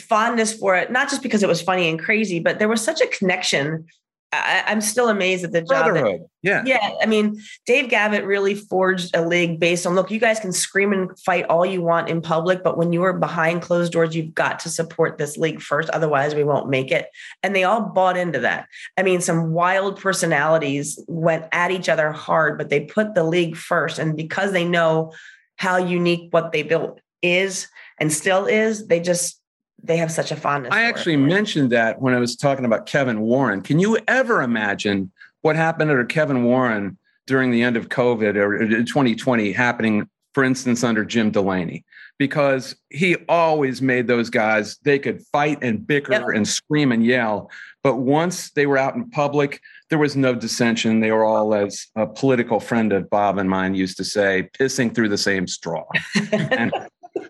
fondness 0.00 0.56
for 0.56 0.76
it 0.76 0.92
not 0.92 1.10
just 1.10 1.24
because 1.24 1.42
it 1.42 1.48
was 1.48 1.60
funny 1.60 1.88
and 1.88 1.98
crazy 1.98 2.38
but 2.38 2.60
there 2.60 2.68
was 2.68 2.80
such 2.80 3.00
a 3.00 3.06
connection 3.08 3.84
I, 4.30 4.64
am 4.66 4.80
still 4.80 5.08
amazed 5.08 5.44
at 5.44 5.52
the 5.52 5.62
job. 5.62 5.94
That, 5.94 6.26
yeah. 6.42 6.62
Yeah. 6.66 6.90
I 7.00 7.06
mean, 7.06 7.40
Dave 7.64 7.88
Gavitt 7.88 8.24
really 8.24 8.54
forged 8.54 9.16
a 9.16 9.26
league 9.26 9.58
based 9.58 9.86
on 9.86 9.94
look, 9.94 10.10
you 10.10 10.20
guys 10.20 10.38
can 10.38 10.52
scream 10.52 10.92
and 10.92 11.18
fight 11.20 11.46
all 11.46 11.64
you 11.64 11.80
want 11.80 12.10
in 12.10 12.20
public, 12.20 12.62
but 12.62 12.76
when 12.76 12.92
you 12.92 13.02
are 13.04 13.14
behind 13.14 13.62
closed 13.62 13.92
doors, 13.92 14.14
you've 14.14 14.34
got 14.34 14.58
to 14.60 14.68
support 14.68 15.16
this 15.16 15.38
league 15.38 15.62
first. 15.62 15.88
Otherwise, 15.90 16.34
we 16.34 16.44
won't 16.44 16.68
make 16.68 16.90
it. 16.90 17.08
And 17.42 17.56
they 17.56 17.64
all 17.64 17.80
bought 17.80 18.18
into 18.18 18.40
that. 18.40 18.68
I 18.98 19.02
mean, 19.02 19.20
some 19.20 19.52
wild 19.52 19.98
personalities 19.98 21.02
went 21.08 21.46
at 21.52 21.70
each 21.70 21.88
other 21.88 22.12
hard, 22.12 22.58
but 22.58 22.68
they 22.68 22.80
put 22.80 23.14
the 23.14 23.24
league 23.24 23.56
first. 23.56 23.98
And 23.98 24.16
because 24.16 24.52
they 24.52 24.64
know 24.64 25.12
how 25.56 25.78
unique 25.78 26.28
what 26.32 26.52
they 26.52 26.62
built 26.62 27.00
is 27.22 27.66
and 27.98 28.12
still 28.12 28.46
is, 28.46 28.86
they 28.86 29.00
just 29.00 29.37
they 29.82 29.96
have 29.96 30.10
such 30.10 30.32
a 30.32 30.36
fondness. 30.36 30.72
I 30.72 30.82
actually 30.82 31.14
it. 31.14 31.18
mentioned 31.18 31.70
that 31.72 32.00
when 32.00 32.14
I 32.14 32.18
was 32.18 32.36
talking 32.36 32.64
about 32.64 32.86
Kevin 32.86 33.20
Warren. 33.20 33.62
Can 33.62 33.78
you 33.78 33.98
ever 34.08 34.42
imagine 34.42 35.12
what 35.42 35.56
happened 35.56 35.90
under 35.90 36.04
Kevin 36.04 36.44
Warren 36.44 36.98
during 37.26 37.50
the 37.50 37.62
end 37.62 37.76
of 37.76 37.88
COVID 37.88 38.36
or 38.36 38.58
2020 38.84 39.52
happening, 39.52 40.08
for 40.34 40.42
instance, 40.42 40.82
under 40.82 41.04
Jim 41.04 41.30
Delaney? 41.30 41.84
Because 42.18 42.74
he 42.90 43.16
always 43.28 43.80
made 43.80 44.08
those 44.08 44.28
guys, 44.28 44.76
they 44.82 44.98
could 44.98 45.22
fight 45.32 45.58
and 45.62 45.86
bicker 45.86 46.12
yep. 46.12 46.26
and 46.34 46.48
scream 46.48 46.90
and 46.90 47.04
yell. 47.04 47.48
But 47.84 47.96
once 47.96 48.50
they 48.50 48.66
were 48.66 48.76
out 48.76 48.96
in 48.96 49.08
public, 49.10 49.60
there 49.88 50.00
was 50.00 50.16
no 50.16 50.34
dissension. 50.34 50.98
They 50.98 51.12
were 51.12 51.24
all, 51.24 51.54
as 51.54 51.86
a 51.94 52.08
political 52.08 52.58
friend 52.58 52.92
of 52.92 53.08
Bob 53.08 53.38
and 53.38 53.48
mine 53.48 53.76
used 53.76 53.96
to 53.98 54.04
say, 54.04 54.50
pissing 54.58 54.92
through 54.92 55.10
the 55.10 55.18
same 55.18 55.46
straw. 55.46 55.84
and 56.32 56.72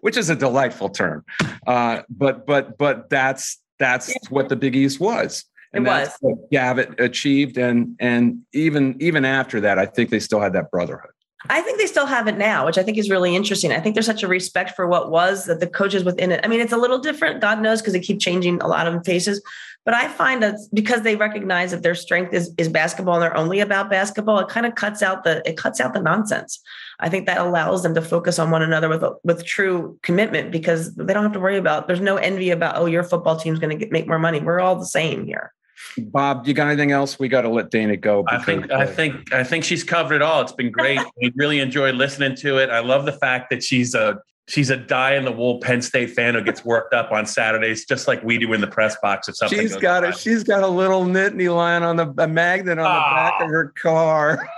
which 0.01 0.17
is 0.17 0.31
a 0.31 0.37
delightful 0.37 0.89
term. 0.89 1.25
Uh, 1.67 2.03
but 2.09 2.47
but 2.47 2.79
but 2.79 3.11
that's 3.11 3.59
that's 3.79 4.15
what 4.31 4.49
the 4.49 4.57
Big 4.57 4.77
East 4.77 5.01
was. 5.01 5.45
And 5.73 5.87
it 5.87 5.91
that's 5.91 6.19
was. 6.23 6.37
what 6.39 6.51
Gavitt 6.51 7.01
achieved. 7.01 7.59
And 7.59 7.97
and 8.01 8.43
even 8.53 8.97
even 9.01 9.25
after 9.25 9.61
that, 9.61 9.79
I 9.79 9.87
think 9.87 10.11
they 10.11 10.21
still 10.21 10.41
had 10.41 10.53
that 10.55 10.71
brotherhood. 10.71 11.11
I 11.49 11.61
think 11.61 11.79
they 11.79 11.87
still 11.87 12.07
have 12.07 12.27
it 12.27 12.37
now, 12.37 12.67
which 12.67 12.79
I 12.79 12.83
think 12.83 12.99
is 12.99 13.09
really 13.09 13.37
interesting. 13.37 13.71
I 13.71 13.79
think 13.79 13.95
there's 13.95 14.07
such 14.07 14.25
a 14.25 14.29
respect 14.29 14.75
for 14.75 14.89
what 14.89 15.11
was 15.11 15.45
that 15.45 15.61
the 15.61 15.69
coaches 15.69 16.03
within 16.03 16.33
it. 16.33 16.41
I 16.43 16.49
mean, 16.49 16.61
it's 16.61 16.73
a 16.73 16.77
little 16.77 16.99
different, 16.99 17.41
God 17.41 17.63
knows, 17.63 17.81
because 17.81 17.93
they 17.93 18.01
keep 18.01 18.19
changing 18.19 18.61
a 18.61 18.67
lot 18.67 18.89
of 18.89 19.05
faces. 19.05 19.41
But 19.89 19.95
I 19.95 20.09
find 20.09 20.43
that 20.43 20.57
because 20.75 21.01
they 21.01 21.17
recognize 21.17 21.71
that 21.71 21.83
their 21.83 21.95
strength 21.95 22.35
is, 22.35 22.53
is 22.59 22.69
basketball 22.69 23.15
and 23.15 23.23
they're 23.23 23.35
only 23.35 23.61
about 23.61 23.89
basketball, 23.89 24.39
it 24.39 24.49
kind 24.49 24.67
of 24.67 24.75
cuts 24.75 25.03
out 25.03 25.25
the 25.25 25.41
it 25.49 25.57
cuts 25.57 25.81
out 25.81 25.95
the 25.95 26.03
nonsense. 26.03 26.61
I 27.01 27.09
think 27.09 27.25
that 27.25 27.39
allows 27.39 27.85
them 27.85 27.95
to 27.95 28.03
focus 28.03 28.39
on 28.39 28.51
one 28.51 28.61
another 28.61 28.91
with 28.91 29.03
with 29.25 29.47
true 29.47 29.99
commitment 30.03 30.53
because 30.53 30.95
they 30.95 31.15
don't 31.15 31.23
have 31.23 31.33
to 31.33 31.41
worry 31.41 31.57
about. 31.57 31.87
There's 31.87 32.03
no 32.03 32.17
envy 32.17 32.51
about 32.51 32.77
oh 32.77 32.85
your 32.85 33.03
football 33.03 33.39
team's 33.39 33.61
going 33.61 33.79
to 33.79 33.89
make 33.91 34.07
more 34.07 34.19
money. 34.19 34.41
We're 34.41 34.61
all 34.61 34.77
the 34.77 34.85
same 34.85 35.25
here. 35.25 35.55
Bob, 35.97 36.47
you 36.47 36.53
got 36.53 36.67
anything 36.67 36.93
else? 36.93 37.19
We 37.19 37.29
got 37.29 37.41
to 37.43 37.49
let 37.49 37.71
Dana 37.71 37.97
go. 37.97 38.27
I 38.29 38.43
think 38.43 38.71
I 38.71 38.85
think 38.85 39.33
I 39.33 39.43
think 39.43 39.65
she's 39.65 39.85
covered 39.85 40.17
it 40.17 40.23
all. 40.23 40.43
It's 40.43 40.53
been 40.53 40.71
great. 40.71 41.01
we 41.23 41.33
really 41.35 41.61
enjoyed 41.61 41.95
listening 41.95 42.37
to 42.37 42.59
it. 42.59 42.69
I 42.69 42.81
love 42.81 43.07
the 43.07 43.13
fact 43.13 43.49
that 43.49 43.63
she's 43.63 43.95
a 43.95 44.19
she's 44.49 44.71
a 44.71 44.77
die 44.77 45.15
in 45.15 45.25
the 45.25 45.31
wool 45.31 45.61
Penn 45.61 45.81
State 45.83 46.11
fan 46.11 46.35
who 46.35 46.43
gets 46.43 46.65
worked 46.65 46.95
up 46.95 47.13
on 47.13 47.27
Saturdays, 47.27 47.85
just 47.85 48.09
like 48.09 48.23
we 48.25 48.39
do 48.39 48.53
in 48.53 48.61
the 48.61 48.67
press 48.67 48.97
box. 49.01 49.29
If 49.29 49.37
something 49.37 49.59
she's 49.59 49.77
got 49.77 50.05
a 50.05 50.13
she's 50.13 50.43
got 50.43 50.63
a 50.63 50.69
little 50.69 51.05
Nittany 51.05 51.55
lion 51.55 51.83
on 51.83 51.97
the 51.97 52.13
a 52.19 52.27
magnet 52.27 52.79
on 52.79 52.87
oh. 52.87 52.95
the 52.95 53.15
back 53.15 53.41
of 53.41 53.49
her 53.49 53.73
car. 53.81 54.49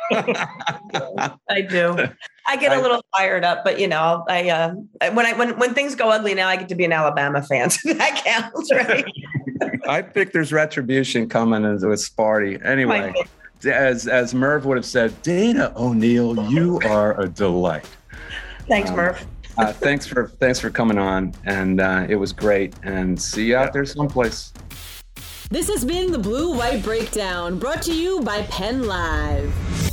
I 1.50 1.60
do. 1.60 1.96
I 2.46 2.56
get 2.56 2.76
a 2.76 2.80
little 2.80 3.04
fired 3.16 3.44
up, 3.44 3.64
but 3.64 3.78
you 3.78 3.86
know, 3.86 4.24
I 4.28 4.48
uh, 4.48 4.74
when 5.12 5.26
I 5.26 5.32
when 5.34 5.58
when 5.58 5.74
things 5.74 5.94
go 5.94 6.10
ugly 6.10 6.34
now, 6.34 6.48
I 6.48 6.56
get 6.56 6.68
to 6.70 6.74
be 6.74 6.84
an 6.84 6.92
Alabama 6.92 7.42
fan. 7.42 7.70
So 7.70 7.92
that 7.94 8.22
counts, 8.24 8.72
right? 8.74 9.04
I 9.88 10.02
think 10.02 10.32
there's 10.32 10.52
retribution 10.52 11.28
coming 11.28 11.62
with 11.62 11.82
Sparty. 11.82 12.64
Anyway, 12.64 13.12
as 13.64 14.06
as 14.06 14.34
Merv 14.34 14.64
would 14.64 14.76
have 14.76 14.86
said, 14.86 15.20
Dana 15.22 15.72
O'Neill, 15.76 16.50
you 16.50 16.80
are 16.86 17.20
a 17.20 17.28
delight. 17.28 17.88
Thanks, 18.66 18.90
um, 18.90 18.96
Merv. 18.96 19.26
Uh, 19.60 19.72
thanks 19.72 20.06
for 20.06 20.28
thanks 20.38 20.58
for 20.60 20.70
coming 20.70 20.98
on, 20.98 21.34
and 21.44 21.80
uh, 21.80 22.06
it 22.08 22.16
was 22.16 22.32
great. 22.32 22.74
And 22.82 23.20
see 23.20 23.46
you 23.46 23.56
out 23.56 23.72
there 23.72 23.84
someplace. 23.84 24.52
This 25.50 25.68
has 25.68 25.84
been 25.84 26.12
the 26.12 26.18
Blue 26.18 26.56
White 26.56 26.82
Breakdown, 26.82 27.58
brought 27.58 27.82
to 27.82 27.94
you 27.94 28.20
by 28.20 28.42
Penn 28.42 28.86
Live. 28.86 29.89